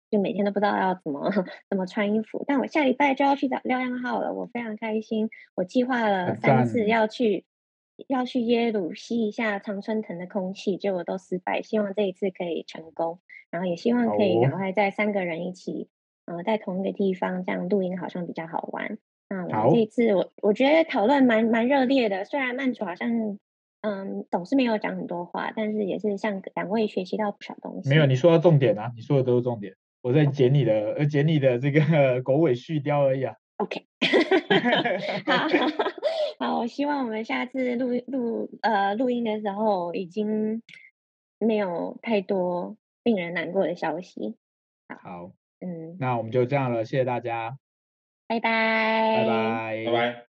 [0.09, 1.29] 就每天都不知道要怎么
[1.69, 5.29] 怎么穿衣服，但我下礼拜就要去找廖阳浩了，我非常开心。
[5.53, 7.43] 我计划了三次要去
[8.07, 11.61] 要去耶鲁吸一下常春藤的空气，结果都失败。
[11.61, 13.19] 希望这一次可以成功，
[13.51, 15.89] 然后也希望可以赶快在三个人一起，
[16.25, 18.97] 呃，在同一个地方这样录音，好像比较好玩。
[19.29, 23.37] 那我这一次我我觉得讨论蛮蛮热烈的，虽然曼主好像
[23.81, 27.89] 嗯总是没有讲很多话，但是也是向两位学习到不少东西。
[27.89, 29.75] 没有，你说到重点啊，你说的都是重点。
[30.01, 31.81] 我在剪你的，呃，剪你的这个
[32.23, 33.35] 狗尾续貂而已啊。
[33.57, 33.85] OK，
[35.25, 35.47] 好，
[36.39, 40.61] 好，我希望我们下次录录呃录音的时候，已经
[41.39, 44.37] 没有太多令人难过的消息。
[44.87, 47.57] 好，好，嗯，那我们就这样了，谢谢大家，
[48.27, 50.26] 拜拜，拜拜，拜拜。